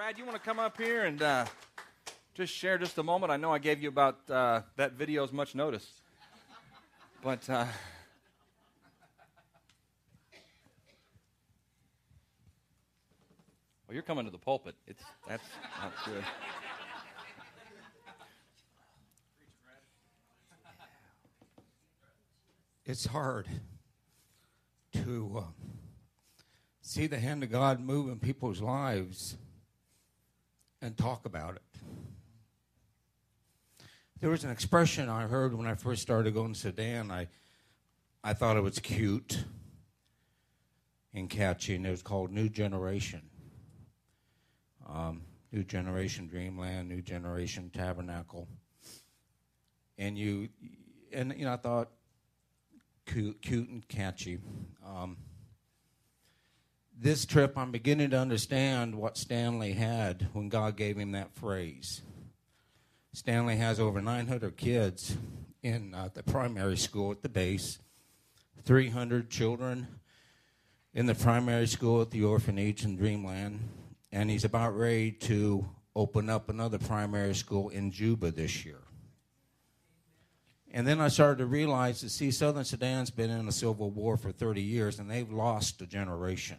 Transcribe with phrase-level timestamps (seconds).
[0.00, 1.44] Brad, you want to come up here and uh,
[2.32, 3.30] just share just a moment?
[3.30, 5.86] I know I gave you about uh, that video's much notice,
[7.22, 7.46] but.
[7.50, 7.66] Uh,
[13.86, 14.74] well, you're coming to the pulpit.
[14.86, 15.44] It's that's
[15.82, 16.24] not good.
[22.86, 23.46] It's hard
[25.04, 25.42] to uh,
[26.80, 29.36] see the hand of God move in people's lives
[30.82, 31.62] and talk about it.
[34.20, 37.10] There was an expression I heard when I first started going to Sudan.
[37.10, 37.28] I,
[38.22, 39.44] I thought it was cute
[41.14, 43.22] and catchy, and it was called New Generation.
[44.86, 48.46] Um, New Generation Dreamland, New Generation Tabernacle.
[49.98, 50.48] And you,
[51.12, 51.90] and you know, I thought
[53.06, 54.38] cute, cute and catchy.
[54.86, 55.16] Um,
[57.00, 62.02] this trip, I'm beginning to understand what Stanley had when God gave him that phrase.
[63.14, 65.16] Stanley has over 900 kids
[65.62, 67.78] in uh, the primary school at the base,
[68.64, 69.86] 300 children
[70.92, 73.60] in the primary school at the orphanage in Dreamland,
[74.12, 78.80] and he's about ready to open up another primary school in Juba this year.
[80.70, 84.18] And then I started to realize that, see, Southern Sudan's been in a civil war
[84.18, 86.58] for 30 years, and they've lost a generation.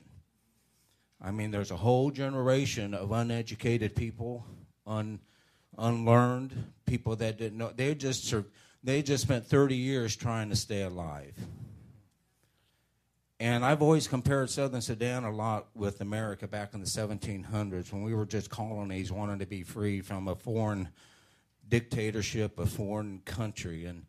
[1.21, 4.45] I mean, there's a whole generation of uneducated people,
[4.87, 5.19] un,
[5.77, 7.71] unlearned people that didn't know.
[7.75, 8.33] They just
[8.83, 11.35] they just spent 30 years trying to stay alive.
[13.39, 18.03] And I've always compared Southern Sudan a lot with America back in the 1700s when
[18.03, 20.89] we were just colonies wanting to be free from a foreign
[21.67, 23.85] dictatorship, a foreign country.
[23.85, 24.05] And,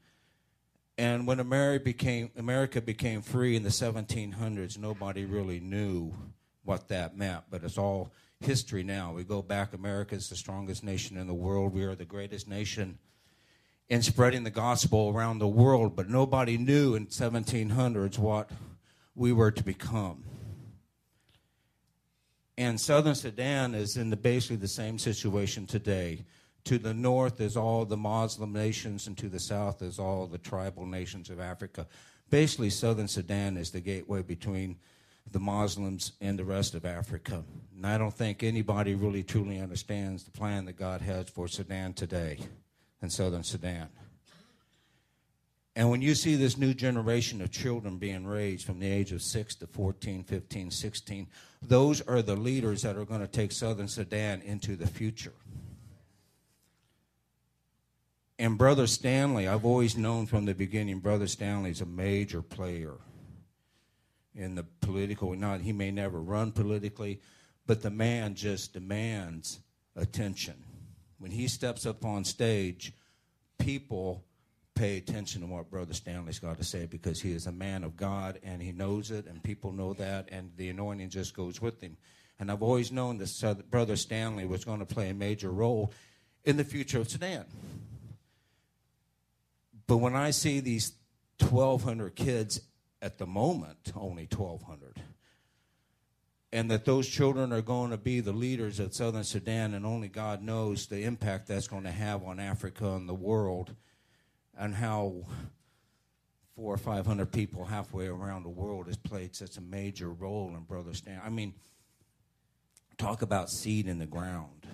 [0.98, 6.12] and when America became, America became free in the 1700s, nobody really knew
[6.64, 9.12] what that meant, but it's all history now.
[9.12, 11.72] We go back, America is the strongest nation in the world.
[11.72, 12.98] We are the greatest nation
[13.88, 18.50] in spreading the gospel around the world, but nobody knew in 1700s what
[19.14, 20.24] we were to become.
[22.56, 26.24] And southern Sudan is in the, basically the same situation today.
[26.64, 30.38] To the north is all the Muslim nations, and to the south is all the
[30.38, 31.86] tribal nations of Africa.
[32.30, 34.76] Basically, southern Sudan is the gateway between
[35.30, 37.44] the Muslims and the rest of Africa.
[37.76, 41.94] And I don't think anybody really truly understands the plan that God has for Sudan
[41.94, 42.38] today
[43.00, 43.88] and southern Sudan.
[45.74, 49.22] And when you see this new generation of children being raised from the age of
[49.22, 51.26] 6 to 14, 15, 16,
[51.62, 55.32] those are the leaders that are going to take southern Sudan into the future.
[58.38, 62.94] And Brother Stanley, I've always known from the beginning, Brother Stanley is a major player
[64.34, 65.34] in the political.
[65.34, 67.20] Not he may never run politically,
[67.66, 69.60] but the man just demands
[69.96, 70.54] attention.
[71.18, 72.92] When he steps up on stage,
[73.58, 74.24] people
[74.74, 77.96] pay attention to what Brother Stanley's got to say because he is a man of
[77.96, 81.80] God and he knows it, and people know that, and the anointing just goes with
[81.80, 81.96] him.
[82.38, 85.92] And I've always known that Brother Stanley was going to play a major role
[86.44, 87.44] in the future of Sudan.
[89.86, 90.92] But when I see these
[91.38, 92.60] 1,200 kids
[93.02, 95.02] at the moment only 1,200.
[96.54, 100.08] And that those children are going to be the leaders of Southern Sudan, and only
[100.08, 103.74] God knows the impact that's going to have on Africa and the world,
[104.56, 105.24] and how
[106.54, 110.52] four or five hundred people halfway around the world has played such a major role
[110.54, 111.20] in Brother Stan.
[111.24, 111.54] I mean,
[112.98, 114.66] talk about seed in the ground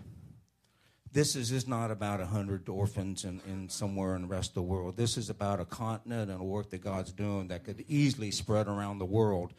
[1.12, 4.62] this is, is not about 100 orphans in, in somewhere in the rest of the
[4.62, 4.96] world.
[4.96, 8.68] This is about a continent and a work that God's doing that could easily spread
[8.68, 9.54] around the world.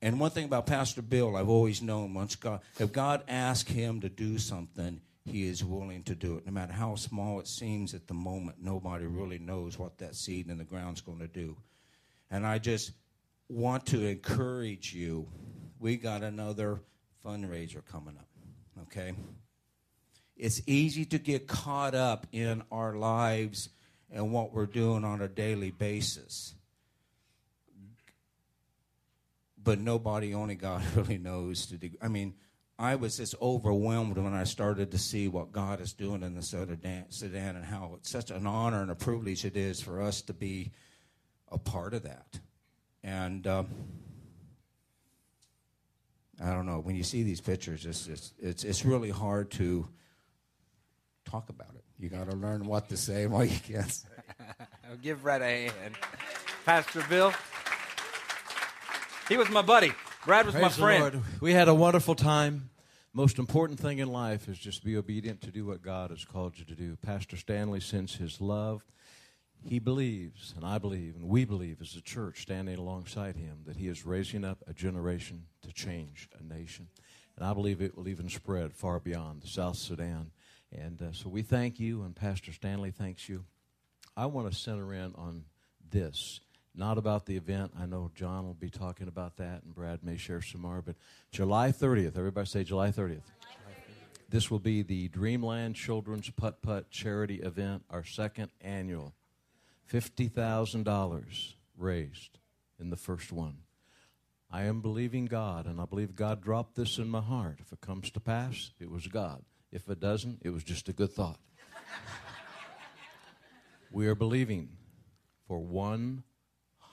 [0.00, 4.00] And one thing about Pastor Bill, I've always known once God, if God asks him
[4.00, 6.46] to do something, he is willing to do it.
[6.46, 10.48] No matter how small it seems at the moment, nobody really knows what that seed
[10.48, 11.56] in the ground is going to do.
[12.30, 12.92] And I just
[13.48, 15.26] want to encourage you.
[15.78, 16.80] We got another
[17.24, 18.28] fundraiser coming up,
[18.82, 19.14] okay?
[20.36, 23.70] It's easy to get caught up in our lives
[24.10, 26.54] and what we're doing on a daily basis.
[29.62, 31.78] But nobody, only God really knows to.
[32.02, 32.34] I mean,
[32.78, 36.42] I was just overwhelmed when I started to see what God is doing in the
[36.42, 37.06] Sudan
[37.56, 40.72] and how it's such an honor and a privilege it is for us to be
[41.50, 42.38] a part of that.
[43.02, 43.68] And um,
[46.44, 49.88] I don't know, when you see these pictures, it's, it's, it's really hard to
[51.26, 51.84] talk about it.
[51.98, 54.08] You got to learn what to say while you can say.
[55.02, 55.94] Give Brad a hand.
[56.64, 57.32] Pastor Bill.
[59.28, 59.92] He was my buddy.
[60.24, 61.02] Brad was Praise my friend.
[61.02, 61.24] Lord.
[61.40, 62.70] We had a wonderful time.
[63.12, 66.58] most important thing in life is just be obedient to do what God has called
[66.58, 66.96] you to do.
[66.96, 68.84] Pastor Stanley sends his love.
[69.64, 73.76] He believes, and I believe, and we believe as a church standing alongside him, that
[73.76, 76.88] he is raising up a generation to change a nation.
[77.36, 80.30] And I believe it will even spread far beyond the South Sudan.
[80.72, 83.44] And uh, so we thank you, and Pastor Stanley thanks you.
[84.16, 85.44] I want to center in on
[85.90, 86.40] this
[86.76, 87.72] not about the event.
[87.78, 90.82] I know John will be talking about that, and Brad may share some more.
[90.82, 90.96] But
[91.32, 93.22] July 30th, everybody say July 30th.
[94.28, 99.14] This will be the Dreamland Children's Putt Putt charity event, our second annual.
[99.90, 102.38] $50,000 raised
[102.78, 103.58] in the first one.
[104.50, 107.58] I am believing God, and I believe God dropped this in my heart.
[107.60, 109.42] If it comes to pass, it was God.
[109.72, 111.38] If it doesn't, it was just a good thought.
[113.90, 114.68] we are believing
[115.46, 115.58] for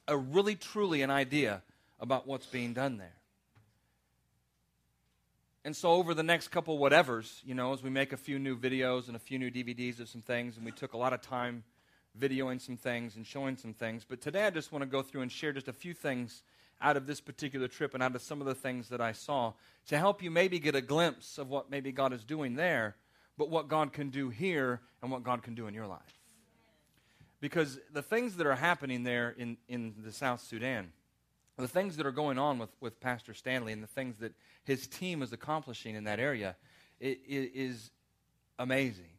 [0.07, 1.61] A really, truly an idea
[1.99, 3.15] about what's being done there.
[5.63, 8.55] And so, over the next couple whatevers, you know, as we make a few new
[8.55, 11.21] videos and a few new DVDs of some things, and we took a lot of
[11.21, 11.63] time
[12.19, 14.05] videoing some things and showing some things.
[14.07, 16.43] But today, I just want to go through and share just a few things
[16.81, 19.53] out of this particular trip and out of some of the things that I saw
[19.87, 22.95] to help you maybe get a glimpse of what maybe God is doing there
[23.37, 26.19] but what God can do here and what God can do in your life.
[27.41, 30.91] Because the things that are happening there in, in the South Sudan,
[31.57, 34.33] the things that are going on with, with Pastor Stanley and the things that
[34.63, 36.55] his team is accomplishing in that area
[36.99, 37.91] it, it is
[38.57, 39.09] amazing.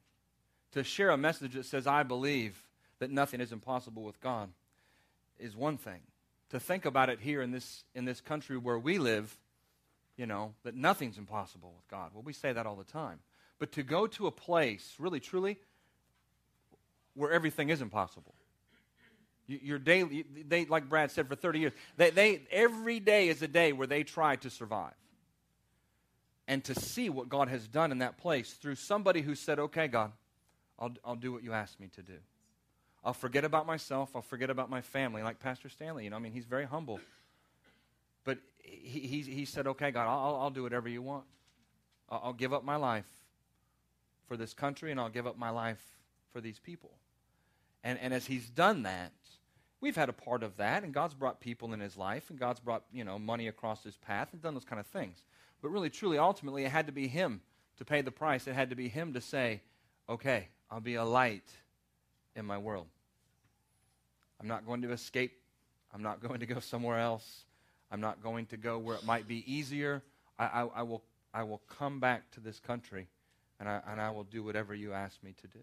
[0.72, 2.60] To share a message that says, I believe
[2.98, 4.50] that nothing is impossible with God,
[5.38, 6.00] is one thing.
[6.50, 9.37] To think about it here in this, in this country where we live,
[10.16, 12.11] you know, that nothing's impossible with God.
[12.14, 13.18] Well, we say that all the time
[13.58, 15.58] but to go to a place, really, truly,
[17.14, 18.34] where everything is impossible.
[19.46, 23.48] Your daily, they, like Brad said, for 30 years, they, they, every day is a
[23.48, 24.94] day where they try to survive.
[26.48, 29.88] And to see what God has done in that place through somebody who said, okay,
[29.88, 30.12] God,
[30.78, 32.18] I'll, I'll do what you asked me to do.
[33.04, 34.10] I'll forget about myself.
[34.16, 36.04] I'll forget about my family, like Pastor Stanley.
[36.04, 37.00] You know, I mean, he's very humble.
[38.25, 41.25] But he, he, he said, okay, God, I'll, I'll do whatever you want.
[42.10, 43.06] I'll, I'll give up my life
[44.26, 45.83] for this country and I'll give up my life
[46.33, 46.90] for these people.
[47.83, 49.12] And, and as he's done that,
[49.80, 52.61] we've had a part of that, and God's brought people in his life, and God's
[52.61, 55.23] brought you know money across his path and done those kind of things.
[55.62, 57.40] But really, truly, ultimately, it had to be him
[57.78, 58.47] to pay the price.
[58.47, 59.62] It had to be him to say,
[60.09, 61.49] okay, I'll be a light
[62.35, 62.87] in my world.
[64.40, 65.40] I'm not going to escape.
[65.95, 67.45] I'm not going to go somewhere else.
[67.90, 70.02] I'm not going to go where it might be easier.
[70.38, 71.02] I, I, I will,
[71.33, 73.06] I will come back to this country
[73.60, 75.60] and I, and I will do whatever you ask me to do.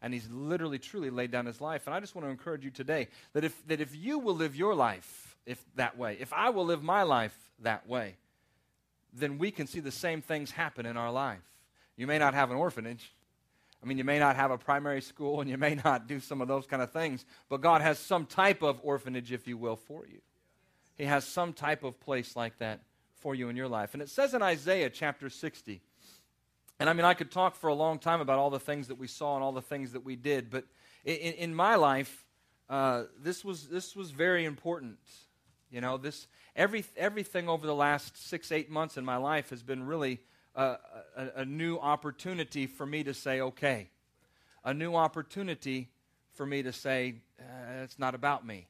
[0.00, 1.86] And he's literally, truly laid down his life.
[1.86, 4.56] And I just want to encourage you today that if, that if you will live
[4.56, 8.16] your life if, that way, if I will live my life that way,
[9.12, 11.42] then we can see the same things happen in our life.
[11.96, 13.12] You may not have an orphanage,
[13.82, 16.40] I mean, you may not have a primary school and you may not do some
[16.40, 19.76] of those kind of things, but God has some type of orphanage, if you will,
[19.76, 20.20] for you.
[20.96, 22.80] He has some type of place like that
[23.16, 23.94] for you in your life.
[23.94, 25.80] And it says in Isaiah chapter 60,
[26.80, 28.96] and I mean, I could talk for a long time about all the things that
[28.98, 30.64] we saw and all the things that we did, but
[31.04, 32.24] in, in my life,
[32.68, 34.98] uh, this, was, this was very important.
[35.70, 36.26] You know, this,
[36.56, 40.20] every, everything over the last six, eight months in my life has been really
[40.54, 40.76] a,
[41.16, 43.90] a, a new opportunity for me to say, okay.
[44.64, 45.88] A new opportunity
[46.34, 48.66] for me to say, uh, it's not about me.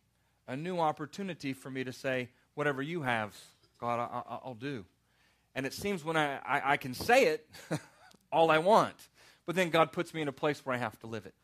[0.49, 3.37] A new opportunity for me to say, whatever you have,
[3.79, 4.85] God, I, will do.
[5.55, 7.49] And it seems when I, I, I can say it,
[8.33, 8.97] all I want.
[9.47, 11.35] But then God puts me in a place where I have to live it.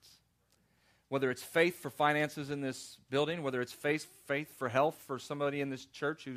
[1.08, 5.18] Whether it's faith for finances in this building, whether it's faith, faith for health for
[5.18, 6.36] somebody in this church who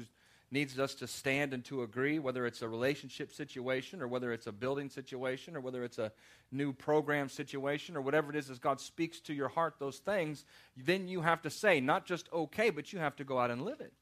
[0.50, 4.48] needs us to stand and to agree, whether it's a relationship situation or whether it's
[4.48, 6.12] a building situation or whether it's a
[6.52, 10.44] new program situation or whatever it is as God speaks to your heart those things,
[10.76, 13.64] then you have to say, not just okay, but you have to go out and
[13.64, 13.94] live it.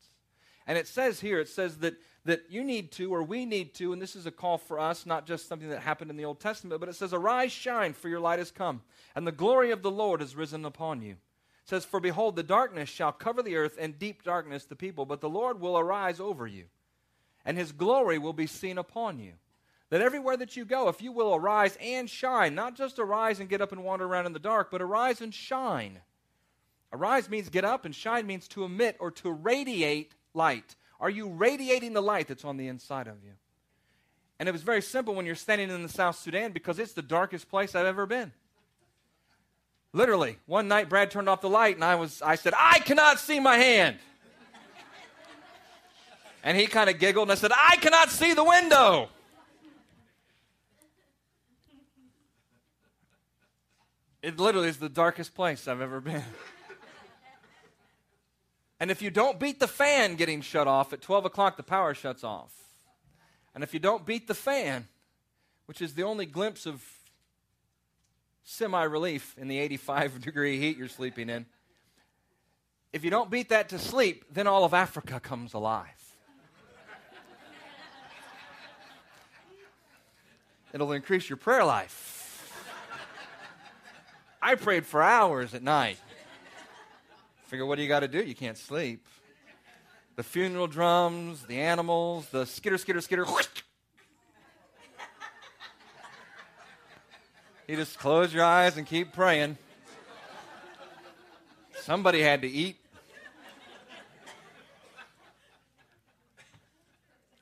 [0.70, 1.96] And it says here, it says that,
[2.26, 5.04] that you need to, or we need to, and this is a call for us,
[5.04, 8.08] not just something that happened in the Old Testament, but it says, Arise, shine, for
[8.08, 8.84] your light has come,
[9.16, 11.18] and the glory of the Lord has risen upon you It
[11.66, 15.22] says, For behold, the darkness shall cover the earth, and deep darkness the people, but
[15.22, 16.66] the Lord will arise over you,
[17.44, 19.34] and his glory will be seen upon you.
[19.90, 23.50] That everywhere that you go, if you will arise and shine, not just arise and
[23.50, 26.02] get up and wander around in the dark, but arise and shine.
[26.94, 30.76] Arise means get up, and shine means to emit or to radiate light.
[31.00, 33.32] Are you radiating the light that's on the inside of you?
[34.40, 37.02] And it was very simple when you're standing in the South Sudan because it's the
[37.02, 38.32] darkest place I've ever been.
[39.92, 43.20] Literally, one night Brad turned off the light and I was I said, "I cannot
[43.20, 43.98] see my hand."
[46.44, 49.10] And he kind of giggled and I said, "I cannot see the window."
[54.22, 56.24] It literally is the darkest place I've ever been.
[58.80, 61.94] And if you don't beat the fan getting shut off at 12 o'clock, the power
[61.94, 62.54] shuts off.
[63.54, 64.88] And if you don't beat the fan,
[65.66, 66.84] which is the only glimpse of
[68.44, 71.46] semi relief in the 85 degree heat you're sleeping in.
[72.92, 75.88] If you don't beat that to sleep, then all of Africa comes alive.
[80.74, 82.16] It'll increase your prayer life.
[84.42, 86.00] I prayed for hours at night.
[87.50, 88.22] Figure, what do you got to do?
[88.22, 89.08] You can't sleep.
[90.16, 93.26] The funeral drums, the animals, the skitter, skitter, skitter.
[97.68, 99.58] You just close your eyes and keep praying.
[101.82, 102.78] Somebody had to eat.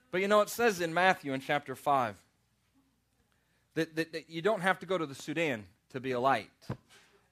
[0.10, 2.16] But you know, it says in Matthew in chapter 5
[3.74, 6.50] that, that, that, you don't have to go to the Sudan to be a light.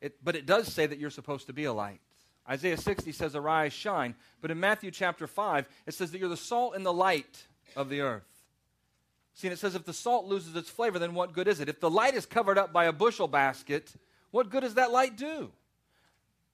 [0.01, 2.01] It, but it does say that you're supposed to be a light.
[2.49, 4.15] Isaiah 60 says, Arise, shine.
[4.41, 7.89] But in Matthew chapter 5, it says that you're the salt and the light of
[7.89, 8.23] the earth.
[9.33, 11.67] See, and it says if the salt loses its flavor, then what good is it?
[11.67, 13.93] If the light is covered up by a bushel basket,
[14.31, 15.51] what good does that light do?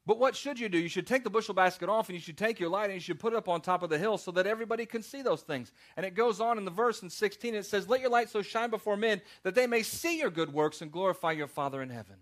[0.05, 0.79] But what should you do?
[0.79, 2.99] You should take the bushel basket off and you should take your light and you
[2.99, 5.43] should put it up on top of the hill so that everybody can see those
[5.43, 5.71] things.
[5.95, 8.41] And it goes on in the verse in 16, it says, Let your light so
[8.41, 11.89] shine before men that they may see your good works and glorify your Father in
[11.89, 12.15] heaven.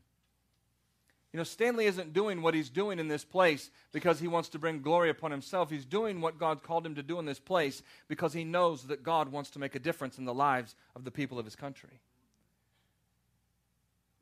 [1.31, 4.59] You know, Stanley isn't doing what he's doing in this place because he wants to
[4.59, 5.69] bring glory upon himself.
[5.69, 9.03] He's doing what God called him to do in this place because he knows that
[9.03, 11.99] God wants to make a difference in the lives of the people of his country.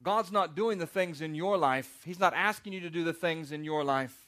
[0.03, 3.13] God's not doing the things in your life, He's not asking you to do the
[3.13, 4.26] things in your life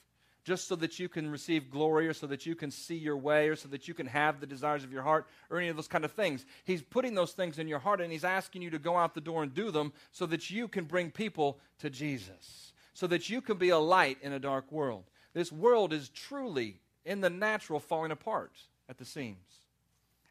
[0.49, 3.47] just so that you can receive glory or so that you can see your way
[3.47, 5.87] or so that you can have the desires of your heart or any of those
[5.87, 6.45] kind of things.
[6.65, 9.21] He's putting those things in your heart and He's asking you to go out the
[9.21, 13.39] door and do them so that you can bring people to Jesus so that you
[13.39, 15.05] can be a light in a dark world.
[15.33, 18.51] This world is truly, in the natural, falling apart
[18.89, 19.37] at the seams.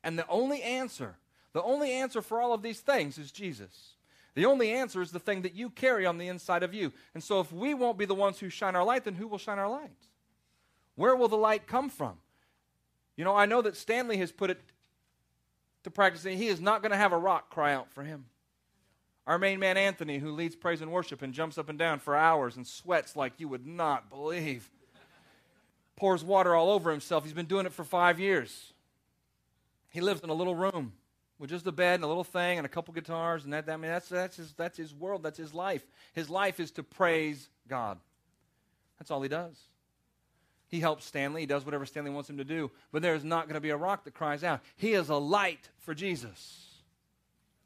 [0.04, 1.16] And the only answer,
[1.54, 3.94] the only answer for all of these things is Jesus.
[4.34, 6.92] The only answer is the thing that you carry on the inside of you.
[7.14, 9.38] And so, if we won't be the ones who shine our light, then who will
[9.38, 9.96] shine our light?
[10.98, 12.14] Where will the light come from?
[13.16, 14.60] You know, I know that Stanley has put it
[15.84, 16.24] to practice.
[16.24, 18.24] and He is not going to have a rock cry out for him.
[19.24, 22.16] Our main man, Anthony, who leads praise and worship and jumps up and down for
[22.16, 24.68] hours and sweats like you would not believe,
[25.94, 27.22] pours water all over himself.
[27.22, 28.72] He's been doing it for five years.
[29.90, 30.94] He lives in a little room
[31.38, 33.70] with just a bed and a little thing and a couple guitars and that.
[33.70, 35.22] I mean, that's, that's, his, that's his world.
[35.22, 35.86] That's his life.
[36.12, 37.98] His life is to praise God.
[38.98, 39.56] That's all he does.
[40.68, 41.42] He helps Stanley.
[41.42, 42.70] He does whatever Stanley wants him to do.
[42.92, 44.60] But there is not going to be a rock that cries out.
[44.76, 46.66] He is a light for Jesus.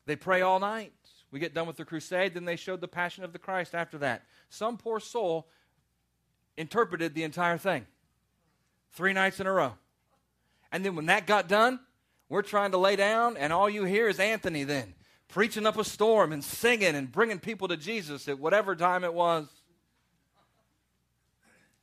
[0.07, 0.93] They pray all night
[1.31, 3.99] We get done with the crusade, then they showed the passion of the Christ after
[3.99, 4.25] that.
[4.51, 5.49] Some poor soul
[6.57, 7.87] interpreted the entire thing
[8.93, 9.73] three nights in a row.
[10.71, 11.81] And then when that got done,
[12.29, 14.95] we're trying to lay down, and all you hear is Anthony then
[15.29, 19.15] preaching up a storm and singing and bringing people to Jesus at whatever time it
[19.15, 19.49] was.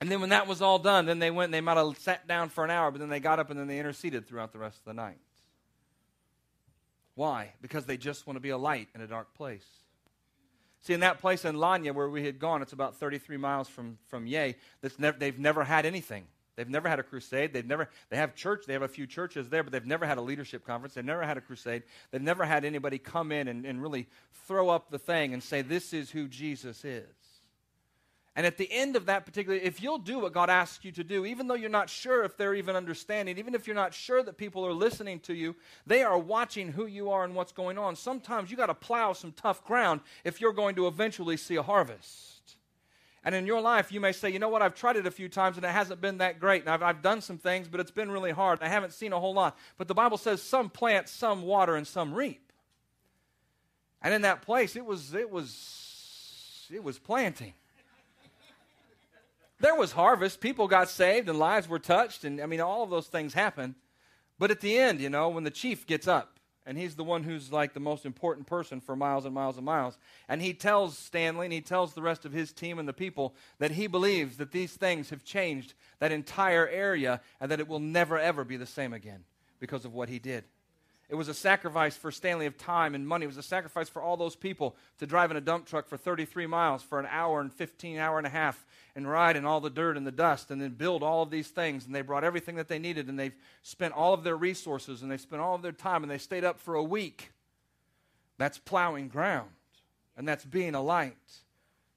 [0.01, 2.27] And then when that was all done, then they went and they might have sat
[2.27, 4.59] down for an hour, but then they got up and then they interceded throughout the
[4.59, 5.19] rest of the night.
[7.15, 7.51] Why?
[7.61, 9.65] Because they just want to be a light in a dark place.
[10.81, 13.97] See, in that place in Lanya where we had gone, it's about 33 miles from,
[14.07, 14.55] from Yei,
[14.97, 16.25] never, they've never had anything.
[16.55, 17.51] They've never had a crusade.
[17.51, 20.17] They've never, they have church, they have a few churches there, but they've never had
[20.17, 20.93] a leadership conference.
[20.93, 21.83] They've never had a crusade.
[22.11, 24.07] They've never had anybody come in and, and really
[24.47, 27.13] throw up the thing and say, this is who Jesus is.
[28.39, 31.03] And at the end of that particular, if you'll do what God asks you to
[31.03, 34.23] do, even though you're not sure if they're even understanding, even if you're not sure
[34.23, 37.77] that people are listening to you, they are watching who you are and what's going
[37.77, 37.97] on.
[37.97, 41.61] Sometimes you got to plow some tough ground if you're going to eventually see a
[41.61, 42.55] harvest.
[43.25, 45.27] And in your life, you may say, you know what, I've tried it a few
[45.27, 46.61] times and it hasn't been that great.
[46.61, 48.59] And I've, I've done some things, but it's been really hard.
[48.61, 49.57] I haven't seen a whole lot.
[49.77, 52.53] But the Bible says some plant, some water, and some reap.
[54.01, 57.51] And in that place, it was, it was, it was planting.
[59.59, 60.39] There was harvest.
[60.39, 62.23] People got saved and lives were touched.
[62.23, 63.75] And I mean, all of those things happen.
[64.37, 67.23] But at the end, you know, when the chief gets up, and he's the one
[67.23, 69.97] who's like the most important person for miles and miles and miles,
[70.27, 73.33] and he tells Stanley and he tells the rest of his team and the people
[73.57, 77.79] that he believes that these things have changed that entire area and that it will
[77.79, 79.23] never, ever be the same again
[79.59, 80.43] because of what he did.
[81.09, 83.23] It was a sacrifice for Stanley of time and money.
[83.23, 85.97] It was a sacrifice for all those people to drive in a dump truck for
[85.97, 88.63] 33 miles for an hour and 15 hour and a half
[88.95, 91.47] and ride in all the dirt and the dust and then build all of these
[91.47, 91.87] things.
[91.87, 95.11] And they brought everything that they needed and they've spent all of their resources and
[95.11, 97.31] they spent all of their time and they stayed up for a week.
[98.37, 99.49] That's plowing ground
[100.15, 101.17] and that's being a light.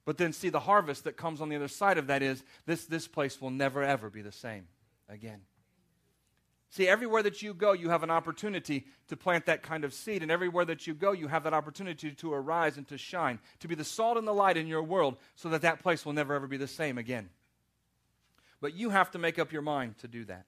[0.06, 2.86] But then see the harvest that comes on the other side of that is this,
[2.86, 4.66] this place will never ever be the same
[5.06, 5.42] again.
[6.72, 10.22] See, everywhere that you go, you have an opportunity to plant that kind of seed.
[10.22, 13.68] And everywhere that you go, you have that opportunity to arise and to shine, to
[13.68, 16.32] be the salt and the light in your world so that that place will never
[16.34, 17.28] ever be the same again.
[18.62, 20.46] But you have to make up your mind to do that.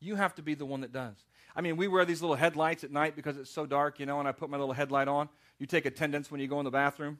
[0.00, 1.14] You have to be the one that does.
[1.54, 4.18] I mean, we wear these little headlights at night because it's so dark, you know,
[4.18, 5.28] and I put my little headlight on.
[5.60, 7.18] You take attendance when you go in the bathroom.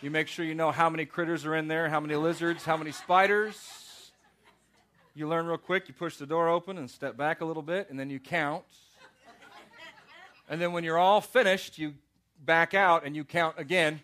[0.00, 2.76] You make sure you know how many critters are in there, how many lizards, how
[2.76, 3.85] many spiders
[5.16, 5.88] you learn real quick.
[5.88, 8.64] You push the door open and step back a little bit, and then you count.
[10.48, 11.94] And then when you're all finished, you
[12.44, 14.00] back out and you count again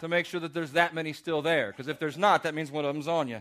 [0.00, 1.68] to make sure that there's that many still there.
[1.68, 3.40] Because if there's not, that means one of them's on you.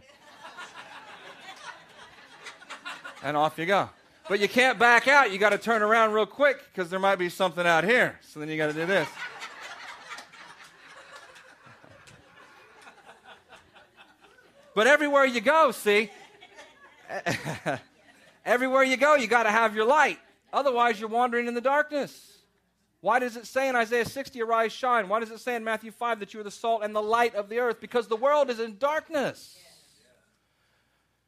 [3.24, 3.89] And off you go.
[4.30, 5.32] But you can't back out.
[5.32, 8.19] You got to turn around real quick because there might be something out here.
[8.22, 9.08] So then you got to do this.
[14.76, 16.12] But everywhere you go, see,
[18.45, 20.19] Everywhere you go, you got to have your light.
[20.52, 22.38] Otherwise, you're wandering in the darkness.
[23.02, 25.08] Why does it say in Isaiah 60, arise, shine?
[25.08, 27.36] Why does it say in Matthew 5 that you are the salt and the light
[27.36, 27.80] of the earth?
[27.80, 29.58] Because the world is in darkness.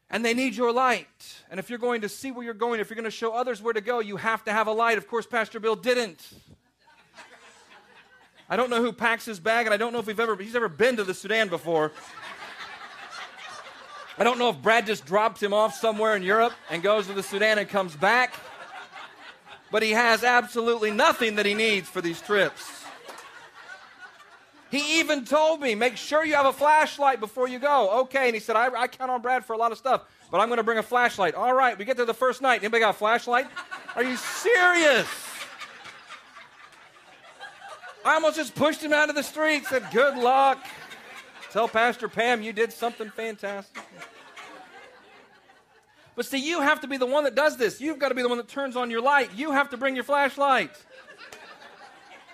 [0.10, 1.08] And they need your light.
[1.50, 3.62] And if you're going to see where you're going, if you're going to show others
[3.62, 4.98] where to go, you have to have a light.
[4.98, 6.28] Of course, Pastor Bill didn't.
[8.50, 10.58] I don't know who packs his bag, and I don't know if we've ever, he's
[10.58, 11.94] ever been to the Sudan before.
[14.18, 17.14] I don't know if Brad just dropped him off somewhere in Europe and goes to
[17.14, 18.36] the Sudan and comes back,
[19.72, 22.82] but he has absolutely nothing that he needs for these trips.
[24.72, 28.02] He even told me, make sure you have a flashlight before you go.
[28.04, 28.28] Okay.
[28.28, 30.48] And he said, I, I count on Brad for a lot of stuff, but I'm
[30.48, 31.36] going to bring a flashlight.
[31.36, 31.78] All right.
[31.78, 32.62] We get there the first night.
[32.62, 33.48] Anybody got a flashlight?
[33.98, 35.08] Are you serious?
[38.06, 40.58] I almost just pushed him out of the street, said, Good luck.
[41.52, 43.84] Tell Pastor Pam you did something fantastic.
[46.16, 47.82] But see, you have to be the one that does this.
[47.82, 49.32] You've got to be the one that turns on your light.
[49.36, 50.72] You have to bring your flashlight.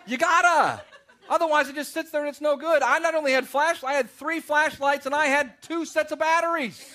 [0.06, 0.82] You gotta.
[1.30, 2.82] Otherwise, it just sits there and it's no good.
[2.82, 6.19] I not only had flash, I had three flashlights and I had two sets of
[6.19, 6.93] batteries.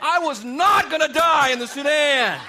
[0.00, 2.40] I was not to die in the Sudan.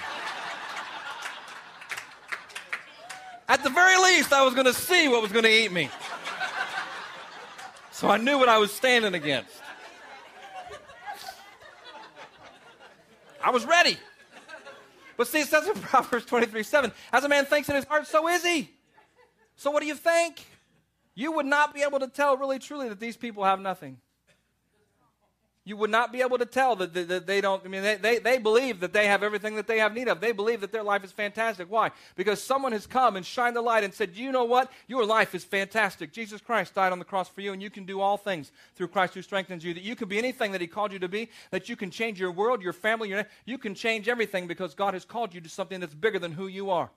[3.48, 5.88] At the very least, I was to see what was to eat me.
[7.96, 9.54] So I knew what I was standing against.
[13.42, 13.96] I was ready.
[15.16, 18.06] But see, it says in Proverbs 23 7, as a man thinks in his heart,
[18.06, 18.70] so is he.
[19.56, 20.44] So what do you think?
[21.14, 23.96] You would not be able to tell really truly that these people have nothing.
[25.66, 27.96] You would not be able to tell that, that, that they don't, I mean, they,
[27.96, 30.20] they, they believe that they have everything that they have need of.
[30.20, 31.68] They believe that their life is fantastic.
[31.68, 31.90] Why?
[32.14, 34.70] Because someone has come and shined the light and said, You know what?
[34.86, 36.12] Your life is fantastic.
[36.12, 38.86] Jesus Christ died on the cross for you, and you can do all things through
[38.86, 39.74] Christ who strengthens you.
[39.74, 42.20] That you can be anything that He called you to be, that you can change
[42.20, 45.48] your world, your family, your, you can change everything because God has called you to
[45.48, 46.90] something that's bigger than who you are.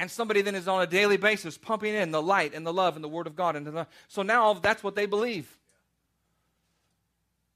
[0.00, 2.96] And somebody then is on a daily basis pumping in the light and the love
[2.96, 3.54] and the Word of God.
[3.54, 5.58] into the, so now that's what they believe.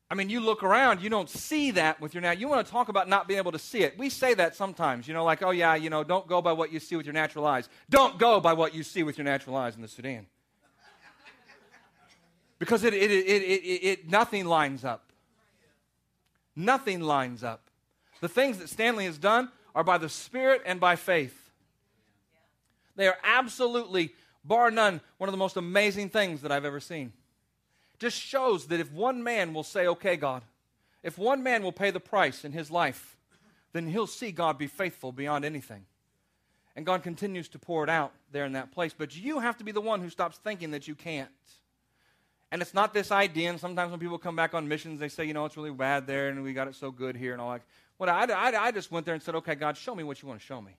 [0.09, 2.31] I mean, you look around, you don't see that with your now.
[2.31, 3.99] You want to talk about not being able to see it.
[3.99, 6.73] We say that sometimes, you know, like, oh, yeah, you know, don't go by what
[6.73, 7.69] you see with your natural eyes.
[7.90, 10.27] Don't go by what you see with your natural eyes in the Sudan.
[12.61, 15.11] because it, it, it, it, it, nothing lines up.
[16.55, 17.69] Nothing lines up.
[18.21, 21.51] The things that Stanley has done are by the Spirit and by faith.
[22.95, 24.14] They are absolutely,
[24.45, 27.12] bar none, one of the most amazing things that I've ever seen
[27.99, 30.43] just shows that if one man will say, okay, God,
[31.03, 33.17] if one man will pay the price in his life,
[33.73, 35.85] then he'll see God be faithful beyond anything.
[36.75, 38.95] And God continues to pour it out there in that place.
[38.97, 41.31] But you have to be the one who stops thinking that you can't.
[42.53, 43.51] And it's not this idea.
[43.51, 46.07] And sometimes when people come back on missions, they say, you know, it's really bad
[46.07, 47.63] there and we got it so good here and all that.
[47.99, 50.29] Well, I, I, I just went there and said, okay, God, show me what you
[50.29, 50.77] want to show me.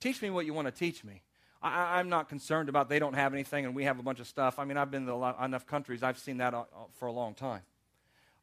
[0.00, 1.22] Teach me what you want to teach me.
[1.64, 4.26] I, am not concerned about they don't have anything and we have a bunch of
[4.26, 4.58] stuff.
[4.58, 6.64] I mean, I've been to lot, enough countries, I've seen that uh, uh,
[6.98, 7.62] for a long time.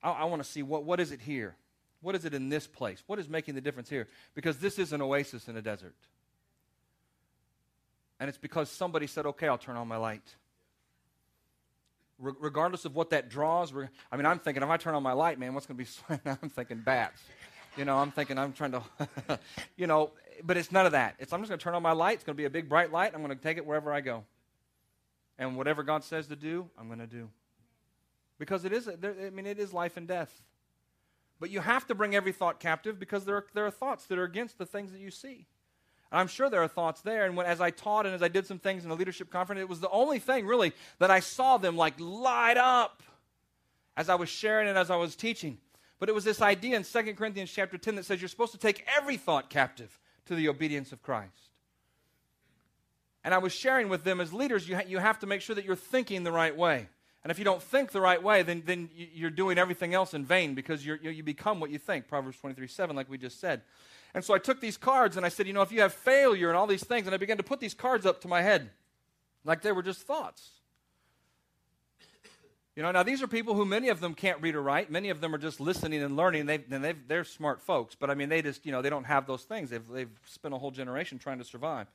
[0.02, 1.56] I, I want to see what, what is it here?
[2.02, 3.04] What is it in this place?
[3.06, 4.08] What is making the difference here?
[4.34, 5.96] Because this is an oasis in a desert.
[8.20, 10.24] And it's because somebody said, okay, I'll turn on my light.
[12.18, 13.72] Re- regardless of what that draws,
[14.12, 16.30] I mean, I'm thinking, if I turn on my light, man, what's going to be?
[16.42, 17.22] I'm thinking bats.
[17.78, 18.82] You know, I'm thinking, I'm trying to,
[19.78, 20.12] you know,
[20.44, 21.16] but it's none of that.
[21.20, 22.16] It's I'm just going to turn on my light.
[22.16, 23.14] It's going to be a big bright light.
[23.14, 24.24] I'm going to take it wherever I go.
[25.38, 27.30] And whatever God says to do, I'm going to do.
[28.38, 30.42] Because it is, I mean, it is life and death.
[31.40, 34.20] But you have to bring every thought captive because there are, there are thoughts that
[34.20, 35.48] are against the things that you see.
[36.12, 37.26] And I'm sure there are thoughts there.
[37.26, 39.62] And when, as I taught and as I did some things in a leadership conference,
[39.62, 43.02] it was the only thing really that I saw them like light up
[43.96, 45.58] as I was sharing and as I was teaching.
[46.02, 48.58] But it was this idea in 2 Corinthians chapter 10 that says you're supposed to
[48.58, 51.52] take every thought captive to the obedience of Christ.
[53.24, 55.56] And I was sharing with them as leaders, you, ha- you have to make sure
[55.56, 56.88] that you're thinking the right way.
[57.24, 60.26] And if you don't think the right way, then, then you're doing everything else in
[60.26, 62.08] vain because you you become what you think.
[62.08, 63.62] Proverbs 23 7, like we just said.
[64.16, 66.48] And so I took these cards and I said, you know, if you have failure
[66.48, 68.72] and all these things, and I began to put these cards up to my head
[69.46, 70.50] like they were just thoughts.
[72.76, 74.90] You know, now these are people who many of them can't read or write.
[74.90, 76.46] Many of them are just listening and learning.
[76.46, 79.04] They've, and they've, they're smart folks, but I mean, they just, you know, they don't
[79.04, 79.70] have those things.
[79.70, 81.88] They've, they've spent a whole generation trying to survive.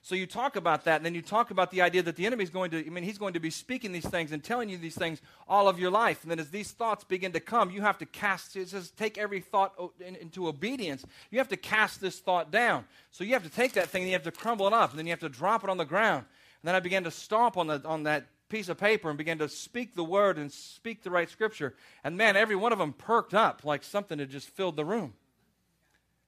[0.00, 2.44] So you talk about that, and then you talk about the idea that the enemy
[2.44, 4.76] is going to, I mean, he's going to be speaking these things and telling you
[4.76, 6.22] these things all of your life.
[6.22, 9.16] And then as these thoughts begin to come, you have to cast, it says, take
[9.16, 11.06] every thought into obedience.
[11.30, 12.84] You have to cast this thought down.
[13.12, 14.98] So you have to take that thing and you have to crumble it up, and
[14.98, 16.26] then you have to drop it on the ground.
[16.62, 19.38] And then I began to stomp on, the, on that piece of paper and began
[19.38, 21.74] to speak the word and speak the right scripture.
[22.04, 25.14] And man, every one of them perked up like something had just filled the room.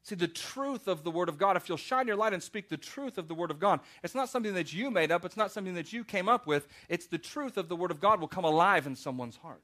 [0.02, 2.68] See, the truth of the Word of God, if you'll shine your light and speak
[2.68, 5.36] the truth of the Word of God, it's not something that you made up, it's
[5.36, 6.66] not something that you came up with.
[6.88, 9.62] It's the truth of the Word of God will come alive in someone's heart.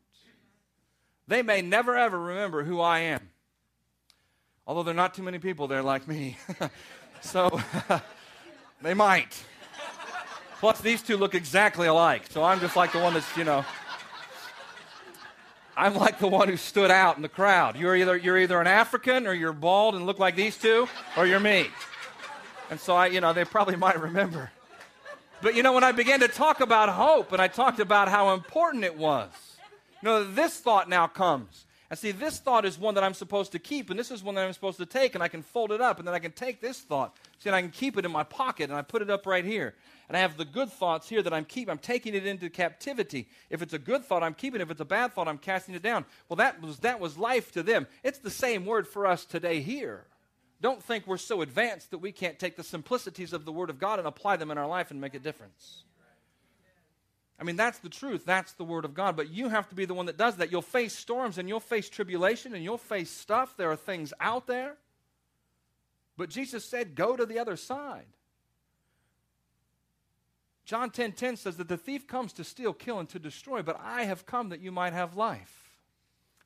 [1.29, 3.31] They may never ever remember who I am.
[4.67, 6.37] Although there are not too many people there like me.
[7.23, 7.61] so
[8.83, 9.45] they might.
[10.63, 12.23] Plus, these two look exactly alike.
[12.31, 13.65] So I'm just like the one that's, you know.
[15.77, 17.75] I'm like the one who stood out in the crowd.
[17.75, 21.27] You're either, you're either an African or you're bald and look like these two, or
[21.27, 21.67] you're me.
[22.71, 24.53] And so I, you know, they probably might remember.
[25.41, 28.33] But you know, when I began to talk about hope and I talked about how
[28.33, 29.31] important it was,
[30.01, 31.65] you know, this thought now comes.
[31.91, 34.37] And see, this thought is one that I'm supposed to keep, and this is one
[34.37, 36.31] that I'm supposed to take, and I can fold it up, and then I can
[36.31, 37.17] take this thought.
[37.41, 39.45] See, and I can keep it in my pocket, and I put it up right
[39.45, 39.75] here
[40.13, 41.73] and I have the good thoughts here that I'm keeping.
[41.73, 43.29] I'm taking it into captivity.
[43.49, 44.65] If it's a good thought, I'm keeping it.
[44.65, 46.05] If it's a bad thought, I'm casting it down.
[46.29, 47.87] Well, that was, that was life to them.
[48.05, 50.05] It's the same word for us today here.
[50.61, 53.79] Don't think we're so advanced that we can't take the simplicities of the Word of
[53.79, 55.85] God and apply them in our life and make a difference.
[57.41, 58.27] I mean, that's the truth.
[58.27, 59.17] That's the Word of God.
[59.17, 60.53] But you have to be the one that does that.
[60.53, 63.57] You'll face storms and you'll face tribulation and you'll face stuff.
[63.57, 64.75] There are things out there.
[66.19, 68.05] But Jesus said, go to the other side.
[70.73, 73.61] John 10:10 10, 10 says that the thief comes to steal, kill, and to destroy,
[73.61, 75.71] but I have come that you might have life.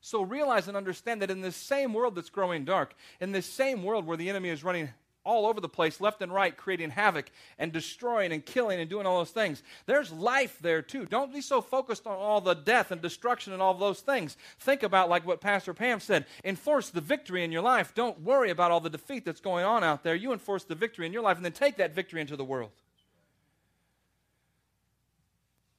[0.01, 3.83] So realize and understand that in this same world that's growing dark, in this same
[3.83, 4.89] world where the enemy is running
[5.23, 9.05] all over the place, left and right, creating havoc and destroying and killing and doing
[9.05, 9.63] all those things.
[9.85, 11.05] There's life there too.
[11.05, 14.35] Don't be so focused on all the death and destruction and all those things.
[14.59, 17.95] Think about, like what Pastor Pam said, enforce the victory in your life.
[17.95, 20.15] Don't worry about all the defeat that's going on out there.
[20.15, 22.71] You enforce the victory in your life and then take that victory into the world.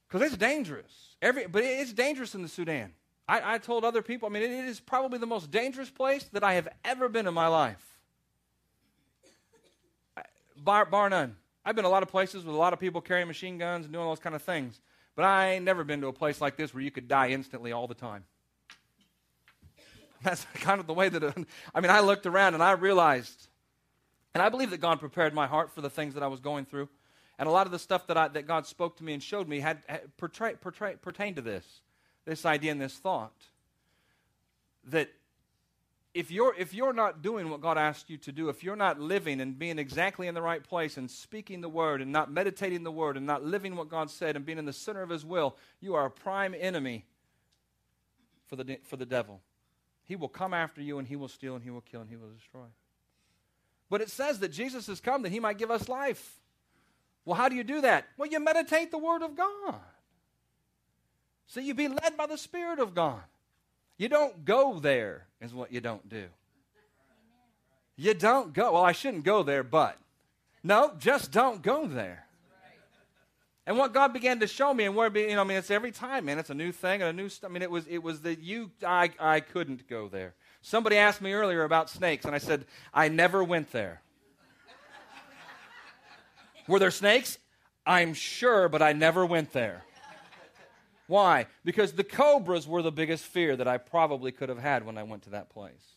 [0.09, 1.15] Because it's dangerous.
[1.21, 2.93] Every, but it's dangerous in the Sudan.
[3.27, 6.23] I, I told other people, I mean, it, it is probably the most dangerous place
[6.33, 7.85] that I have ever been in my life.
[10.57, 11.35] Bar, bar none.
[11.63, 13.93] I've been a lot of places with a lot of people carrying machine guns and
[13.93, 14.81] doing all those kind of things.
[15.15, 17.71] But I ain't never been to a place like this where you could die instantly
[17.71, 18.23] all the time.
[20.23, 21.23] That's kind of the way that,
[21.75, 23.47] I mean, I looked around and I realized,
[24.33, 26.65] and I believe that God prepared my heart for the things that I was going
[26.65, 26.89] through.
[27.39, 29.47] And a lot of the stuff that, I, that God spoke to me and showed
[29.47, 31.65] me had, had portray, portray, pertained to this
[32.25, 33.33] this idea and this thought
[34.85, 35.09] that
[36.13, 38.99] if you're, if you're not doing what God asked you to do, if you're not
[38.99, 42.83] living and being exactly in the right place and speaking the word and not meditating
[42.83, 45.25] the word and not living what God said and being in the center of his
[45.25, 47.05] will, you are a prime enemy
[48.47, 49.41] for the, for the devil.
[50.05, 52.15] He will come after you and he will steal and he will kill and he
[52.15, 52.65] will destroy.
[53.89, 56.38] But it says that Jesus has come that he might give us life.
[57.29, 58.07] Well, how do you do that?
[58.17, 59.75] Well, you meditate the word of God.
[61.45, 63.21] So you be led by the Spirit of God.
[63.99, 66.25] You don't go there, is what you don't do.
[67.95, 68.71] You don't go.
[68.71, 69.99] Well, I shouldn't go there, but.
[70.63, 72.25] No, just don't go there.
[73.67, 75.91] And what God began to show me, and where, you know, I mean, it's every
[75.91, 76.39] time, man.
[76.39, 77.29] It's a new thing and a new.
[77.43, 80.33] I mean, it was, it was that you, I, I couldn't go there.
[80.63, 84.01] Somebody asked me earlier about snakes, and I said I never went there.
[86.69, 87.39] Were there snakes?
[87.83, 89.83] I'm sure, but I never went there.
[91.07, 91.47] Why?
[91.65, 95.01] Because the cobras were the biggest fear that I probably could have had when I
[95.01, 95.95] went to that place.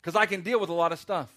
[0.00, 1.30] Because I can deal with a lot of stuff,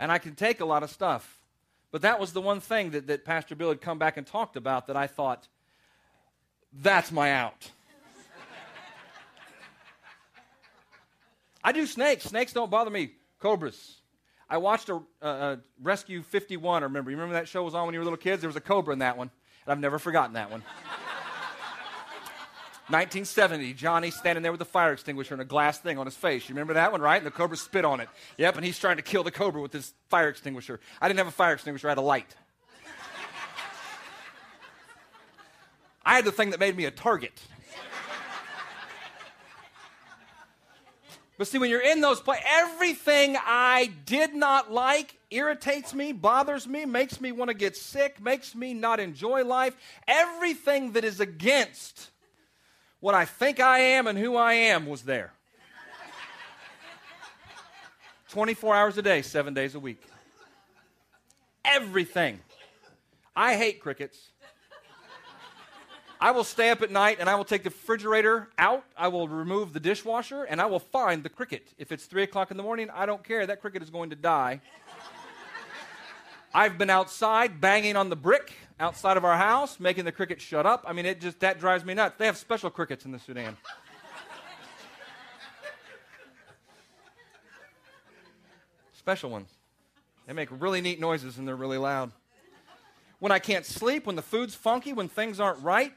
[0.00, 1.44] and I can take a lot of stuff.
[1.92, 4.56] But that was the one thing that, that Pastor Bill had come back and talked
[4.56, 5.46] about that I thought,
[6.72, 7.70] that's my out.
[11.62, 12.24] I do snakes.
[12.24, 13.12] Snakes don't bother me.
[13.38, 13.98] Cobras.
[14.50, 16.82] I watched a, Rescue 51.
[16.82, 18.40] I Remember, you remember that show was on when you were little kids?
[18.40, 19.30] There was a cobra in that one,
[19.64, 20.62] and I've never forgotten that one.
[22.88, 26.48] 1970, Johnny standing there with a fire extinguisher and a glass thing on his face.
[26.48, 27.18] You remember that one, right?
[27.18, 28.08] And the cobra spit on it.
[28.38, 30.80] Yep, and he's trying to kill the cobra with his fire extinguisher.
[30.98, 32.34] I didn't have a fire extinguisher, I had a light.
[36.06, 37.38] I had the thing that made me a target.
[41.38, 46.66] But see, when you're in those places, everything I did not like irritates me, bothers
[46.66, 49.76] me, makes me want to get sick, makes me not enjoy life.
[50.08, 52.10] Everything that is against
[52.98, 55.32] what I think I am and who I am was there.
[58.30, 60.02] 24 hours a day, seven days a week.
[61.64, 62.40] Everything.
[63.36, 64.18] I hate crickets.
[66.20, 68.84] I will stay up at night and I will take the refrigerator out.
[68.96, 71.68] I will remove the dishwasher and I will find the cricket.
[71.78, 73.46] If it's 3 o'clock in the morning, I don't care.
[73.46, 74.60] That cricket is going to die.
[76.52, 80.66] I've been outside banging on the brick outside of our house, making the cricket shut
[80.66, 80.84] up.
[80.86, 82.16] I mean, it just, that drives me nuts.
[82.18, 83.56] They have special crickets in the Sudan.
[89.08, 89.48] special ones.
[90.26, 92.12] They make really neat noises and they're really loud.
[93.18, 95.92] When I can't sleep, when the food's funky, when things aren't right,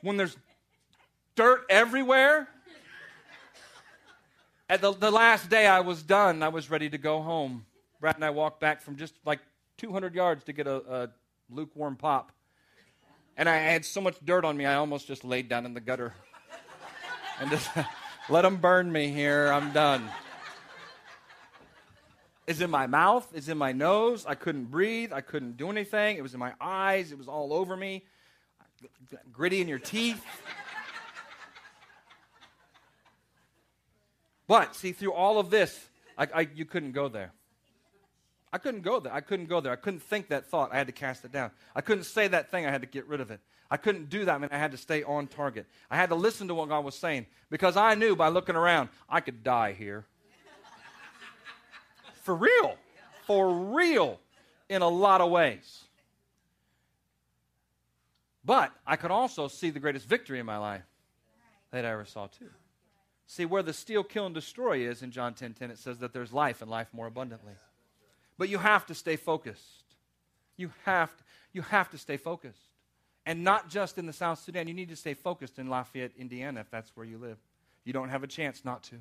[0.00, 0.36] when there's
[1.34, 2.48] dirt everywhere.
[4.68, 7.66] At the, the last day I was done, I was ready to go home.
[8.00, 9.40] Brad and I walked back from just like
[9.76, 11.08] 200 yards to get a, a
[11.50, 12.32] lukewarm pop.
[13.36, 15.80] And I had so much dirt on me, I almost just laid down in the
[15.80, 16.14] gutter.
[17.40, 17.68] and just
[18.28, 19.52] let them burn me here.
[19.52, 20.08] I'm done.
[22.46, 24.26] It's in my mouth, is in my nose.
[24.26, 26.16] I couldn't breathe, I couldn't do anything.
[26.16, 28.04] It was in my eyes, it was all over me.
[29.32, 30.24] Gritty in your teeth.
[34.48, 37.32] but see, through all of this, I, I, you couldn't go there.
[38.52, 39.14] I couldn't go there.
[39.14, 39.72] I couldn't go there.
[39.72, 40.72] I couldn't think that thought.
[40.72, 41.52] I had to cast it down.
[41.74, 42.66] I couldn't say that thing.
[42.66, 43.40] I had to get rid of it.
[43.70, 44.34] I couldn't do that.
[44.34, 45.66] I mean, I had to stay on target.
[45.90, 48.90] I had to listen to what God was saying because I knew by looking around
[49.08, 50.04] I could die here.
[52.22, 52.76] For real.
[53.26, 54.18] For real.
[54.68, 55.84] In a lot of ways.
[58.44, 60.82] But I could also see the greatest victory in my life
[61.70, 62.50] that I ever saw, too.
[63.26, 66.12] See, where the steal, kill, and destroy is in John 10 10, it says that
[66.12, 67.54] there's life and life more abundantly.
[68.38, 69.84] But you have to stay focused.
[70.56, 72.72] You have to, you have to stay focused.
[73.24, 74.66] And not just in the South Sudan.
[74.66, 77.38] You need to stay focused in Lafayette, Indiana, if that's where you live.
[77.84, 78.96] You don't have a chance not to.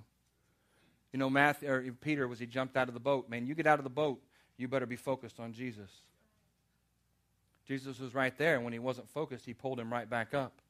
[1.11, 3.29] You know, Matthew, or Peter, was he jumped out of the boat.
[3.29, 4.21] Man, you get out of the boat,
[4.57, 5.89] you better be focused on Jesus.
[7.65, 10.61] Jesus was right there, and when he wasn't focused, he pulled him right back up.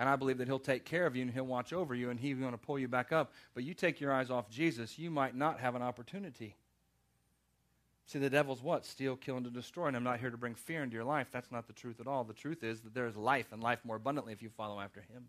[0.00, 2.18] And I believe that he'll take care of you and he'll watch over you and
[2.18, 3.34] he's going to pull you back up.
[3.52, 6.56] But you take your eyes off Jesus, you might not have an opportunity.
[8.06, 8.86] See, the devil's what?
[8.86, 9.88] Steal, kill, and to destroy.
[9.88, 11.28] And I'm not here to bring fear into your life.
[11.30, 12.24] That's not the truth at all.
[12.24, 15.02] The truth is that there is life and life more abundantly if you follow after
[15.02, 15.26] him.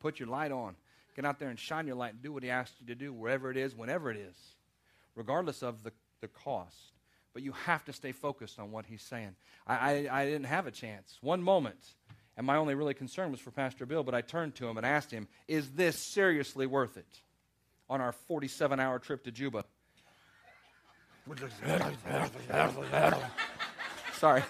[0.00, 0.76] Put your light on.
[1.16, 3.10] Get out there and shine your light and do what he asked you to do,
[3.10, 4.36] wherever it is, whenever it is,
[5.14, 6.92] regardless of the, the cost.
[7.32, 9.34] But you have to stay focused on what he's saying.
[9.66, 9.74] I,
[10.08, 11.16] I, I didn't have a chance.
[11.22, 11.78] One moment,
[12.36, 14.84] and my only really concern was for Pastor Bill, but I turned to him and
[14.84, 17.22] asked him, Is this seriously worth it
[17.88, 19.64] on our 47 hour trip to Juba?
[24.18, 24.42] Sorry.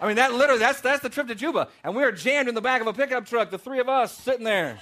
[0.00, 1.68] I mean, that literally, that's, that's the trip to Juba.
[1.82, 4.16] And we were jammed in the back of a pickup truck, the three of us
[4.16, 4.78] sitting there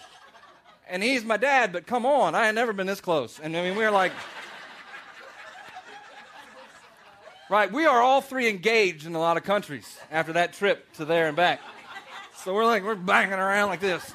[0.89, 3.41] and he's my dad, but come on, I had never been this close.
[3.41, 4.13] And I mean, we were like,
[7.49, 11.05] right, we are all three engaged in a lot of countries after that trip to
[11.05, 11.61] there and back.
[12.37, 14.13] So we're like, we're banging around like this.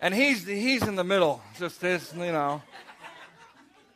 [0.00, 2.62] And he's, he's in the middle, just this, you know.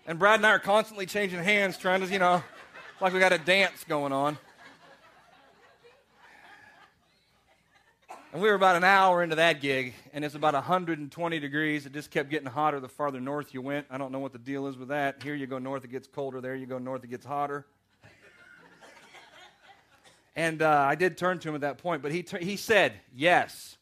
[0.06, 2.42] And Brad and I are constantly changing hands, trying to, you know,
[3.00, 4.36] like we got a dance going on.
[8.32, 11.84] And we were about an hour into that gig, and it's about 120 degrees.
[11.84, 13.86] It just kept getting hotter the farther north you went.
[13.90, 15.22] I don't know what the deal is with that.
[15.22, 16.40] Here you go north, it gets colder.
[16.40, 17.66] There you go north, it gets hotter.
[20.34, 23.76] and uh, I did turn to him at that point, but he, he said, Yes.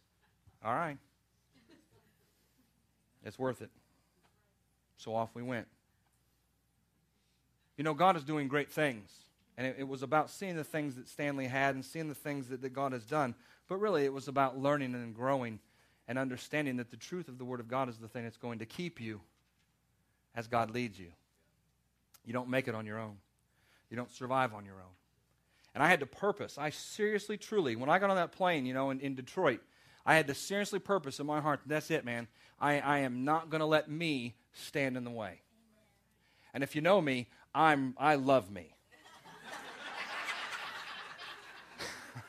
[0.64, 0.98] All right.
[3.24, 3.70] It's worth it.
[4.96, 5.68] So off we went.
[7.76, 9.08] You know, God is doing great things.
[9.56, 12.48] And it, it was about seeing the things that Stanley had and seeing the things
[12.48, 13.34] that, that God has done.
[13.70, 15.60] But really, it was about learning and growing
[16.08, 18.58] and understanding that the truth of the Word of God is the thing that's going
[18.58, 19.20] to keep you
[20.34, 21.12] as God leads you.
[22.24, 23.18] You don't make it on your own,
[23.88, 24.90] you don't survive on your own.
[25.72, 26.58] And I had to purpose.
[26.58, 29.60] I seriously, truly, when I got on that plane, you know, in, in Detroit,
[30.04, 32.26] I had to seriously purpose in my heart that's it, man.
[32.60, 35.42] I, I am not going to let me stand in the way.
[36.52, 38.74] And if you know me, I'm, I love me.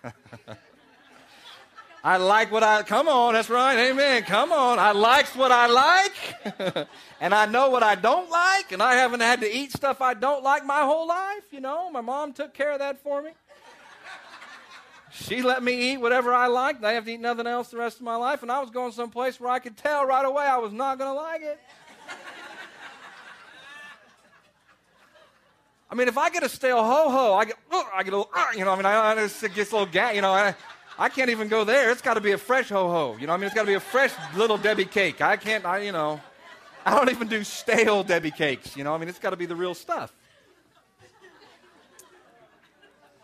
[2.04, 4.80] I like what I, come on, that's right, amen, come on.
[4.80, 6.88] I likes what I like,
[7.22, 10.16] and I know what I don't like, and I haven't had to eat stuff I
[10.16, 11.92] don't like my whole life, you know.
[11.92, 13.32] My mom took care of that for me.
[15.12, 16.84] She let me eat whatever I liked.
[16.84, 18.94] I have to eat nothing else the rest of my life, and I was going
[18.94, 21.60] someplace where I could tell right away I was not going to like it.
[25.92, 27.58] I mean, if I get a stale ho ho, I get,
[27.94, 29.76] I get a little, uh, you know, I mean, I, I just it gets a
[29.76, 30.32] little gas, you know.
[30.32, 30.56] I,
[31.02, 31.90] I can't even go there.
[31.90, 33.18] It's got to be a fresh ho ho.
[33.20, 35.20] You know, I mean, it's got to be a fresh little Debbie cake.
[35.20, 36.22] I can't, I, you know,
[36.86, 38.78] I don't even do stale Debbie cakes.
[38.78, 40.14] You know, I mean, it's got to be the real stuff.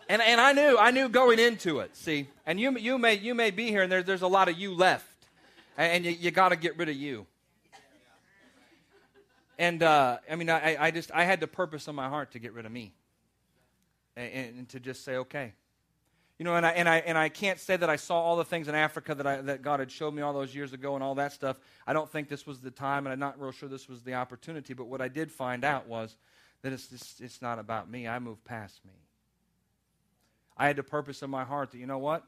[0.08, 2.26] And, and I knew, I knew going into it, see.
[2.46, 4.74] And you, you, may, you may be here and there, there's a lot of you
[4.74, 5.06] left.
[5.76, 7.26] And, and you, you got to get rid of you.
[9.56, 12.40] And uh, I mean, I, I just, I had the purpose in my heart to
[12.40, 12.92] get rid of me.
[14.16, 15.52] And, and to just say, okay,
[16.38, 18.44] you know, and I, and, I, and I can't say that I saw all the
[18.44, 21.02] things in Africa that, I, that God had showed me all those years ago and
[21.02, 21.58] all that stuff.
[21.84, 24.14] I don't think this was the time, and I'm not real sure this was the
[24.14, 24.72] opportunity.
[24.72, 26.16] But what I did find out was
[26.62, 28.06] that it's, it's, it's not about me.
[28.06, 28.92] I moved past me.
[30.56, 32.24] I had the purpose in my heart that, you know what?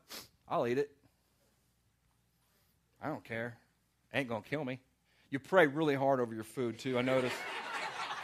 [0.49, 0.91] I'll eat it.
[3.01, 3.57] I don't care.
[4.13, 4.81] ain't going to kill me.
[5.31, 7.37] You pray really hard over your food, too, I noticed.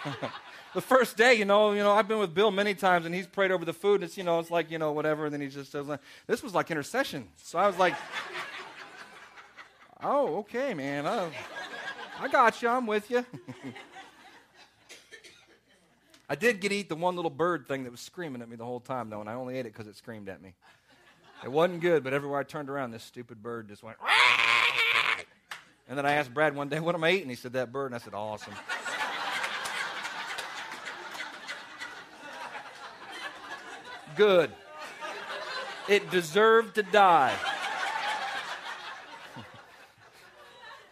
[0.76, 3.26] the first day, you know, you know, I've been with Bill many times, and he's
[3.26, 3.94] prayed over the food.
[3.94, 5.24] And it's you know, it's like you know, whatever.
[5.24, 5.86] And then he just says,
[6.26, 7.94] "This was like intercession." So I was like,
[10.02, 11.06] "Oh, okay, man.
[11.06, 11.30] I,
[12.20, 12.68] I got you.
[12.68, 13.24] I'm with you."
[16.28, 18.56] I did get to eat the one little bird thing that was screaming at me
[18.56, 20.52] the whole time, though, and I only ate it because it screamed at me.
[21.42, 23.96] It wasn't good, but everywhere I turned around, this stupid bird just went.
[25.88, 27.86] And then I asked Brad one day, "What am I eating?" He said, "That bird."
[27.86, 28.52] And I said, "Awesome."
[34.16, 34.50] Good.
[35.88, 37.34] It deserved to die.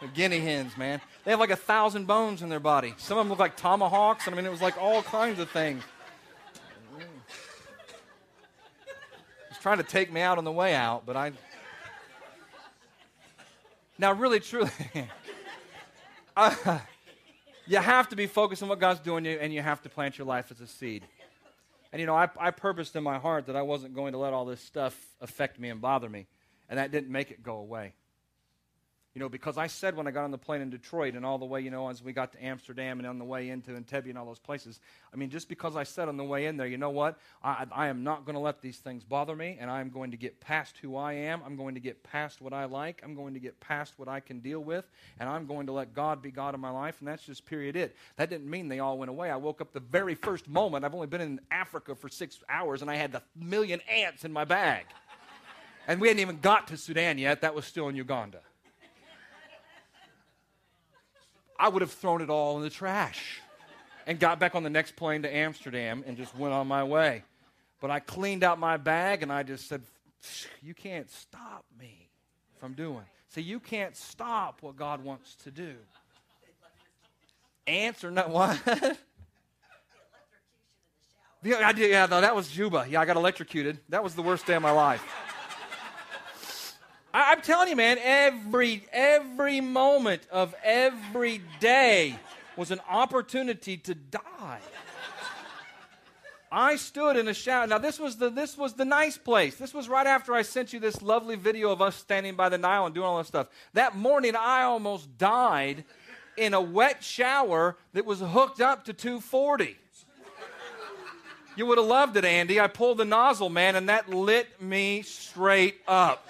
[0.01, 1.01] the guinea hens, man.
[1.25, 2.95] They have like a thousand bones in their body.
[2.99, 4.29] Some of them look like tomahawks.
[4.29, 5.83] I mean, it was like all kinds of things.
[9.49, 11.33] He's trying to take me out on the way out, but I.
[13.99, 14.71] Now, really, truly,
[16.37, 16.79] uh,
[17.67, 20.19] you have to be focused on what God's doing, you, and you have to plant
[20.19, 21.05] your life as a seed.
[21.95, 24.33] And, you know, I, I purposed in my heart that I wasn't going to let
[24.33, 26.27] all this stuff affect me and bother me.
[26.69, 27.95] And that didn't make it go away.
[29.15, 31.39] You know, because I said when I got on the plane in Detroit and all
[31.39, 34.09] the way, you know, as we got to Amsterdam and on the way into Entebbe
[34.09, 34.81] and all those places,
[35.13, 37.21] I mean, just because I said on the way in there, you know what?
[37.41, 40.17] I, I am not going to let these things bother me, and I'm going to
[40.17, 41.43] get past who I am.
[41.47, 43.03] I'm going to get past what I like.
[43.05, 44.85] I'm going to get past what I can deal with,
[45.21, 47.77] and I'm going to let God be God in my life, and that's just period
[47.77, 47.95] it.
[48.17, 49.31] That didn't mean they all went away.
[49.31, 50.85] I woke up the very first moment.
[50.85, 54.33] I've only been in Africa for six hours, and I had a million ants in
[54.33, 54.87] my bag.
[55.87, 57.43] And we hadn't even got to Sudan yet.
[57.43, 58.41] That was still in Uganda.
[61.65, 63.41] I would have thrown it all in the trash
[64.07, 67.23] and got back on the next plane to Amsterdam and just went on my way.
[67.81, 69.81] But I cleaned out my bag and I just said,
[70.61, 72.11] You can't stop me
[72.61, 73.05] from doing.
[73.31, 75.73] See, you can't stop what God wants to do.
[77.67, 78.61] Answer not what?
[81.47, 82.87] Yeah, I did, yeah, no, that was Juba.
[82.89, 83.79] Yeah, I got electrocuted.
[83.91, 85.05] That was the worst day of my life.
[87.15, 92.19] I, am telling you, man, every every moment of every day
[92.57, 94.59] was an opportunity to die.
[96.51, 97.69] I stood in a shower.
[97.69, 99.55] Now this was the this was the nice place.
[99.55, 102.59] This was right after I sent you this lovely video of us standing by the
[102.59, 103.47] Nile and doing all this stuff.
[103.75, 105.85] That morning I almost died
[106.37, 109.77] in a wet shower that was hooked up to 240.
[111.57, 112.59] You would have loved it, Andy.
[112.59, 116.27] I pulled the nozzle, man, and that lit me straight up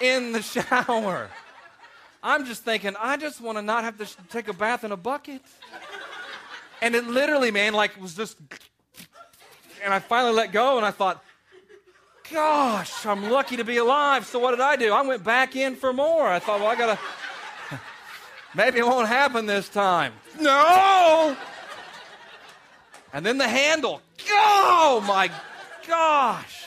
[0.00, 1.28] in the shower.
[2.22, 4.96] I'm just thinking, I just want to not have to take a bath in a
[4.96, 5.40] bucket.
[6.82, 8.36] And it literally, man, like was just.
[9.84, 11.22] And I finally let go and I thought,
[12.32, 14.26] gosh, I'm lucky to be alive.
[14.26, 14.92] So what did I do?
[14.92, 16.26] I went back in for more.
[16.26, 16.98] I thought, well, I got
[17.70, 17.80] to.
[18.54, 20.12] Maybe it won't happen this time.
[20.40, 21.36] No!
[23.12, 24.02] And then the handle.
[24.30, 25.30] Oh my
[25.86, 26.66] gosh.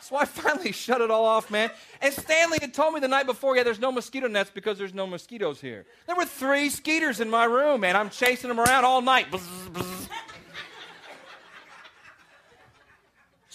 [0.00, 1.70] So I finally shut it all off, man.
[2.02, 4.94] And Stanley had told me the night before, yeah, there's no mosquito nets because there's
[4.94, 5.84] no mosquitoes here.
[6.06, 9.30] There were three skeeters in my room, and I'm chasing them around all night.
[9.30, 10.08] Bzz, bzz.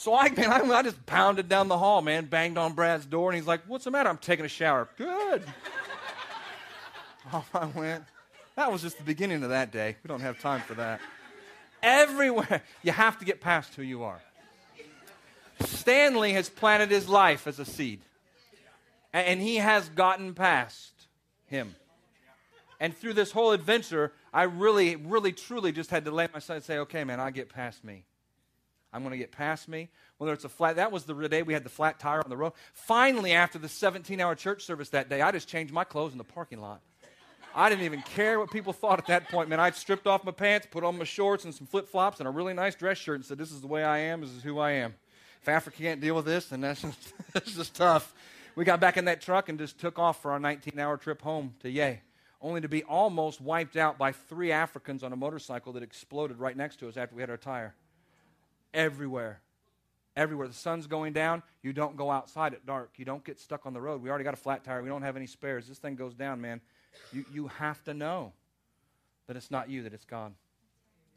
[0.06, 3.32] So I, man, I, I just pounded down the hall, man, banged on Brad's door,
[3.32, 4.08] and he's like, What's the matter?
[4.08, 4.88] I'm taking a shower.
[4.98, 5.44] Good.
[7.34, 8.04] Off I went.
[8.56, 9.96] That was just the beginning of that day.
[10.04, 11.02] We don't have time for that.
[11.82, 14.22] Everywhere, you have to get past who you are.
[15.62, 18.02] Stanley has planted his life as a seed,
[19.20, 21.08] and he has gotten past
[21.46, 21.76] him.
[22.80, 26.56] And through this whole adventure, I really, really, truly just had to lay my side
[26.56, 28.04] and say, okay, man, I get past me.
[28.92, 29.90] I'm going to get past me.
[30.18, 32.38] Whether it's a flat, that was the day we had the flat tire on the
[32.38, 32.54] road.
[32.74, 36.18] Finally, after the 17 hour church service that day, I just changed my clothes in
[36.18, 36.82] the parking lot.
[37.54, 39.62] I didn't even care what people thought at that point, man.
[39.62, 42.32] I stripped off my pants, put on my shorts and some flip flops and a
[42.32, 44.60] really nice dress shirt and said, This is the way I am, this is who
[44.60, 44.96] I am.
[45.42, 48.14] If Africa can't deal with this, then that's just, that's just tough.
[48.56, 51.22] We got back in that truck and just took off for our 19 hour trip
[51.22, 52.02] home to Yei,
[52.42, 56.56] only to be almost wiped out by three Africans on a motorcycle that exploded right
[56.56, 57.76] next to us after we had our tire.
[58.74, 59.42] Everywhere.
[60.16, 60.48] Everywhere.
[60.48, 61.44] The sun's going down.
[61.62, 62.94] You don't go outside at dark.
[62.96, 64.02] You don't get stuck on the road.
[64.02, 64.82] We already got a flat tire.
[64.82, 65.68] We don't have any spares.
[65.68, 66.62] This thing goes down, man.
[67.12, 68.32] You, you have to know
[69.28, 70.34] that it's not you, that it's God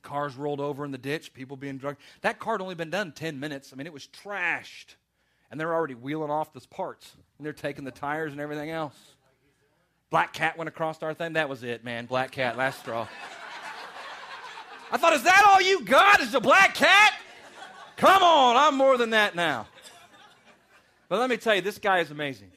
[0.02, 2.00] cars rolled over in the ditch, people being drugged.
[2.22, 3.72] That car had only been done 10 minutes.
[3.72, 4.94] I mean, it was trashed.
[5.50, 7.16] And they're already wheeling off the parts.
[7.38, 8.96] And they're taking the tires and everything else.
[10.10, 11.34] Black cat went across our thing.
[11.34, 12.06] That was it, man.
[12.06, 13.06] Black cat, last straw.
[14.90, 16.20] I thought, is that all you got?
[16.20, 17.12] Is a black cat?
[17.96, 19.66] Come on, I'm more than that now.
[21.08, 22.50] But let me tell you, this guy is amazing.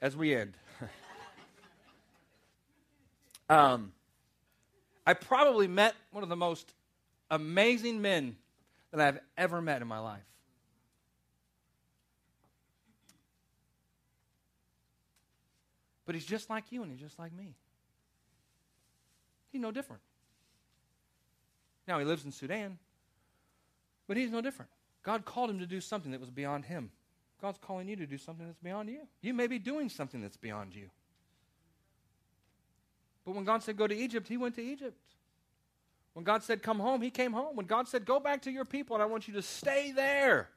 [0.00, 0.54] As we end.
[3.48, 3.92] um,
[5.06, 6.72] I probably met one of the most
[7.30, 8.36] amazing men
[8.92, 10.22] that I've ever met in my life.
[16.10, 17.54] But he's just like you and he's just like me.
[19.52, 20.02] He's no different.
[21.86, 22.78] Now, he lives in Sudan,
[24.08, 24.72] but he's no different.
[25.04, 26.90] God called him to do something that was beyond him.
[27.40, 29.06] God's calling you to do something that's beyond you.
[29.22, 30.90] You may be doing something that's beyond you.
[33.24, 34.98] But when God said go to Egypt, he went to Egypt.
[36.14, 37.54] When God said come home, he came home.
[37.54, 40.48] When God said go back to your people and I want you to stay there.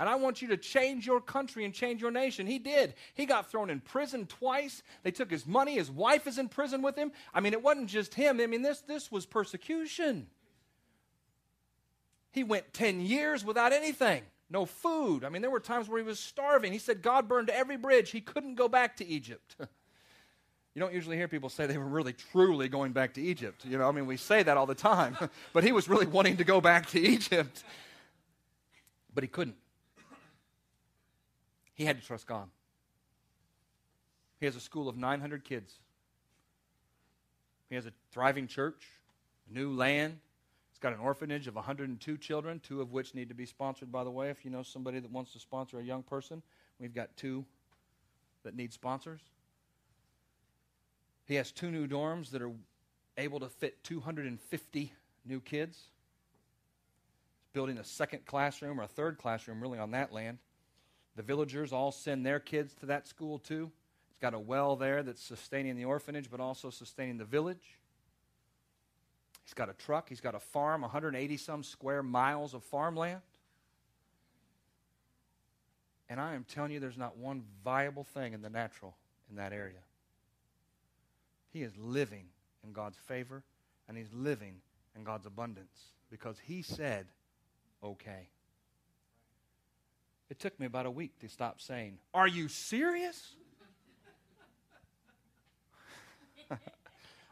[0.00, 2.46] And I want you to change your country and change your nation.
[2.46, 2.94] He did.
[3.12, 4.82] He got thrown in prison twice.
[5.02, 5.74] They took his money.
[5.74, 7.12] His wife is in prison with him.
[7.34, 8.40] I mean, it wasn't just him.
[8.40, 10.28] I mean, this, this was persecution.
[12.32, 15.22] He went 10 years without anything, no food.
[15.22, 16.72] I mean, there were times where he was starving.
[16.72, 18.10] He said God burned every bridge.
[18.10, 19.56] He couldn't go back to Egypt.
[20.72, 23.64] You don't usually hear people say they were really truly going back to Egypt.
[23.64, 25.16] You know, I mean, we say that all the time,
[25.52, 27.64] but he was really wanting to go back to Egypt.
[29.12, 29.56] But he couldn't.
[31.80, 32.46] He had to trust God.
[34.38, 35.72] He has a school of 900 kids.
[37.70, 38.86] He has a thriving church,
[39.50, 40.18] new land.
[40.70, 44.04] He's got an orphanage of 102 children, two of which need to be sponsored, by
[44.04, 44.28] the way.
[44.28, 46.42] If you know somebody that wants to sponsor a young person,
[46.78, 47.46] we've got two
[48.44, 49.22] that need sponsors.
[51.24, 52.52] He has two new dorms that are
[53.16, 54.92] able to fit 250
[55.24, 55.78] new kids.
[57.38, 60.36] He's building a second classroom or a third classroom, really, on that land.
[61.16, 63.70] The villagers all send their kids to that school, too.
[64.08, 67.78] He's got a well there that's sustaining the orphanage, but also sustaining the village.
[69.44, 70.08] He's got a truck.
[70.08, 73.20] He's got a farm, 180 some square miles of farmland.
[76.08, 78.96] And I am telling you, there's not one viable thing in the natural
[79.28, 79.78] in that area.
[81.52, 82.26] He is living
[82.64, 83.42] in God's favor
[83.88, 84.54] and he's living
[84.96, 87.06] in God's abundance because he said,
[87.82, 88.28] okay.
[90.30, 93.34] It took me about a week to stop saying, Are you serious?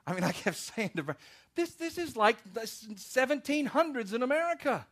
[0.06, 1.16] I mean, I kept saying to
[1.54, 4.86] this, this is like the 1700s in America.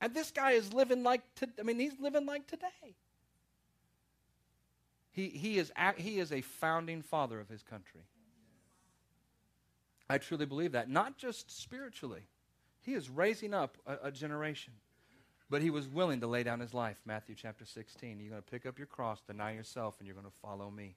[0.00, 2.96] And this guy is living like, to, I mean, he's living like today.
[5.10, 8.02] He, he, is, he is a founding father of his country.
[10.08, 10.88] I truly believe that.
[10.88, 12.22] Not just spiritually,
[12.80, 14.74] he is raising up a, a generation.
[15.50, 16.98] But he was willing to lay down his life.
[17.06, 18.20] Matthew chapter 16.
[18.20, 20.96] You're going to pick up your cross, deny yourself, and you're going to follow me.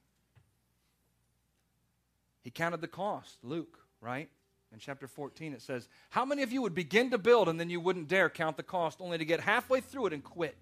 [2.42, 4.28] He counted the cost, Luke, right?
[4.72, 7.70] In chapter 14, it says, How many of you would begin to build and then
[7.70, 10.56] you wouldn't dare count the cost, only to get halfway through it and quit?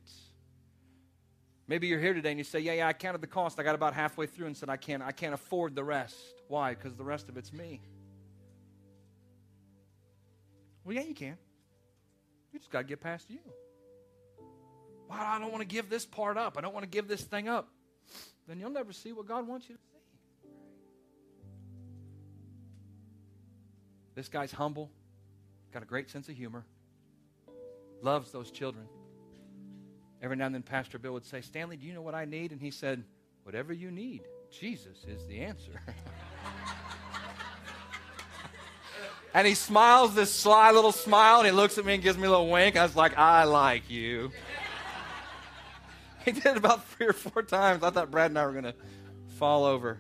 [1.66, 3.58] Maybe you're here today and you say, Yeah, yeah, I counted the cost.
[3.60, 6.16] I got about halfway through and said, I can't, I can't afford the rest.
[6.48, 6.74] Why?
[6.74, 7.80] Because the rest of it's me.
[10.84, 11.38] Well, yeah, you can.
[12.52, 13.38] You just got to get past you.
[15.10, 16.56] Well, I don't want to give this part up.
[16.56, 17.68] I don't want to give this thing up.
[18.46, 20.48] Then you'll never see what God wants you to see.
[24.14, 24.88] This guy's humble,
[25.72, 26.64] got a great sense of humor,
[28.02, 28.86] loves those children.
[30.22, 32.52] Every now and then, Pastor Bill would say, Stanley, do you know what I need?
[32.52, 33.02] And he said,
[33.42, 35.72] Whatever you need, Jesus is the answer.
[39.32, 42.26] And he smiles this sly little smile, and he looks at me and gives me
[42.26, 42.76] a little wink.
[42.76, 44.32] I was like, I like you.
[46.24, 47.82] he did it about three or four times.
[47.82, 48.74] I thought Brad and I were going to
[49.38, 49.98] fall over.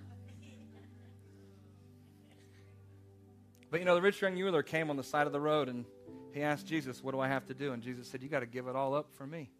[3.70, 5.84] But you know, the rich young ruler came on the side of the road and
[6.32, 7.72] he asked Jesus, What do I have to do?
[7.72, 9.50] And Jesus said, You got to give it all up for me.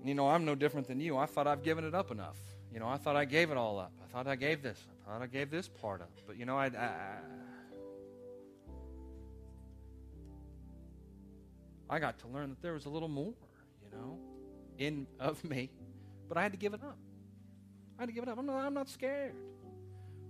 [0.00, 1.16] And you know, I'm no different than you.
[1.16, 2.36] I thought I've given it up enough.
[2.72, 3.92] You know, I thought I gave it all up.
[4.02, 4.78] I thought I gave this.
[5.06, 6.10] I thought I gave this part up.
[6.26, 6.90] But you know, I, I,
[11.88, 13.32] I got to learn that there was a little more,
[13.94, 14.18] know,
[14.78, 15.70] in of me.
[16.28, 16.98] But I had to give it up.
[17.98, 18.38] I had to give it up.
[18.38, 19.34] I'm not, I'm not scared.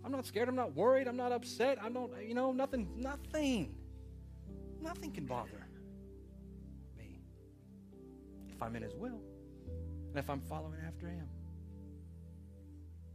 [0.05, 0.49] I'm not scared.
[0.49, 1.09] I'm not worried.
[1.09, 1.79] I'm not upset.
[1.83, 3.75] I don't, you know, nothing, nothing,
[4.81, 5.67] nothing can bother
[6.99, 7.23] me
[8.49, 9.21] if I'm in His will
[10.09, 11.29] and if I'm following after Him.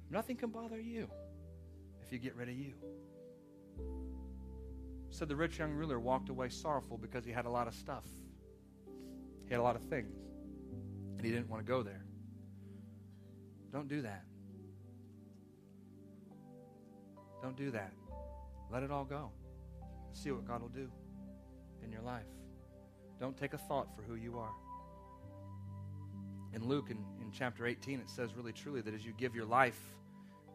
[0.10, 1.08] Nothing can bother you
[2.02, 2.74] if you get rid of you.
[5.12, 8.06] So the rich young ruler walked away sorrowful because he had a lot of stuff.
[9.45, 10.28] He had a lot of things.
[11.20, 12.05] And he didn't want to go there.
[13.74, 14.24] Don't do that.
[17.41, 17.91] Don't do that.
[18.72, 19.32] Let it all go.
[20.13, 20.89] See what God will do
[21.84, 22.24] in your life.
[23.20, 24.53] Don't take a thought for who you are.
[26.53, 29.45] In Luke, in, in chapter 18, it says really truly that as you give your
[29.45, 29.78] life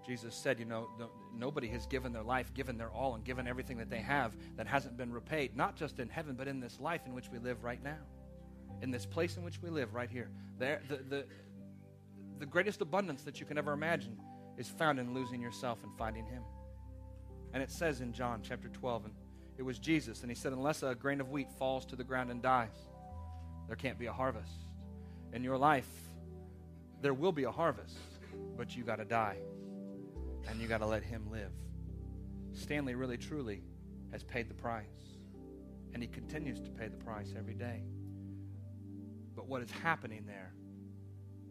[0.06, 0.88] Jesus said, you know,
[1.34, 4.66] nobody has given their life, given their all, and given everything that they have that
[4.66, 7.64] hasn't been repaid, not just in heaven, but in this life in which we live
[7.64, 7.96] right now,
[8.82, 10.30] in this place in which we live right here.
[10.58, 11.24] There, the, the,
[12.38, 14.18] the greatest abundance that you can ever imagine
[14.56, 16.42] is found in losing yourself and finding Him.
[17.52, 19.14] And it says in John chapter 12, and
[19.58, 22.30] it was Jesus, and He said, Unless a grain of wheat falls to the ground
[22.30, 22.88] and dies,
[23.66, 24.66] there can't be a harvest.
[25.32, 25.88] In your life,
[27.00, 27.96] there will be a harvest,
[28.56, 29.38] but you got to die
[30.48, 31.52] and you got to let him live.
[32.52, 33.62] Stanley really truly
[34.12, 35.16] has paid the price,
[35.92, 37.82] and he continues to pay the price every day.
[39.45, 40.55] But what is happening there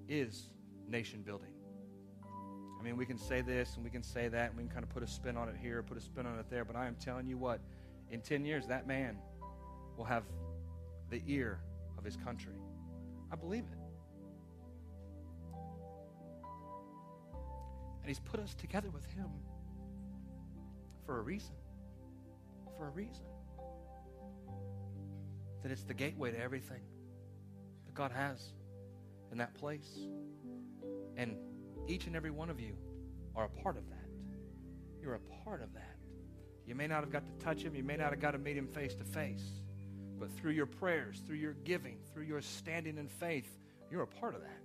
[0.09, 0.49] is
[0.89, 1.53] nation building.
[2.79, 4.83] I mean, we can say this and we can say that, and we can kind
[4.83, 6.87] of put a spin on it here, put a spin on it there, but I
[6.87, 7.59] am telling you what,
[8.09, 9.17] in 10 years, that man
[9.95, 10.23] will have
[11.11, 11.59] the ear
[11.99, 12.55] of his country.
[13.31, 13.77] I believe it.
[18.01, 19.29] And He's put us together with Him
[21.05, 21.53] for a reason.
[22.75, 23.25] For a reason.
[25.61, 26.81] That it's the gateway to everything
[27.93, 28.53] that God has
[29.31, 30.07] in that place.
[31.17, 31.35] And
[31.87, 32.75] each and every one of you
[33.35, 33.97] are a part of that.
[35.01, 35.97] You're a part of that.
[36.65, 38.57] You may not have got to touch him, you may not have got to meet
[38.57, 39.43] him face to face,
[40.17, 43.57] but through your prayers, through your giving, through your standing in faith,
[43.91, 44.61] you're a part of that.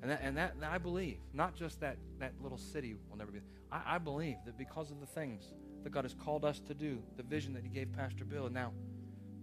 [0.00, 3.40] And that, and that, I believe, not just that, that little city will never be.
[3.70, 5.44] I, I believe that because of the things
[5.84, 8.54] that God has called us to do, the vision that He gave Pastor Bill, and
[8.54, 8.72] now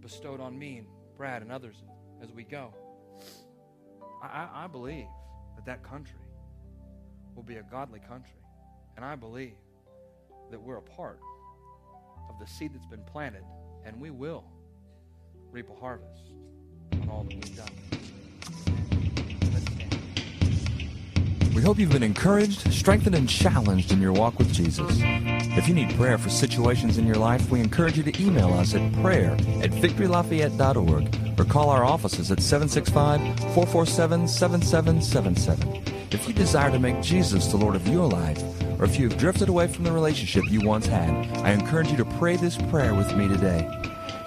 [0.01, 1.83] bestowed on me and Brad and others
[2.21, 2.73] as we go,
[4.21, 5.07] I, I believe
[5.55, 6.19] that that country
[7.35, 8.39] will be a godly country.
[8.95, 9.53] And I believe
[10.51, 11.19] that we're a part
[12.29, 13.43] of the seed that's been planted,
[13.85, 14.43] and we will
[15.51, 16.31] reap a harvest
[16.93, 17.69] on all that we've done.
[21.55, 24.99] We hope you've been encouraged, strengthened, and challenged in your walk with Jesus.
[25.01, 28.75] If you need prayer for situations in your life, we encourage you to email us
[28.75, 33.21] at prayer at victorylafayette.org or call our offices at 765
[33.53, 35.83] 447 7777.
[36.11, 38.43] If you desire to make Jesus the Lord of your life,
[38.79, 41.97] or if you have drifted away from the relationship you once had, I encourage you
[41.97, 43.78] to pray this prayer with me today.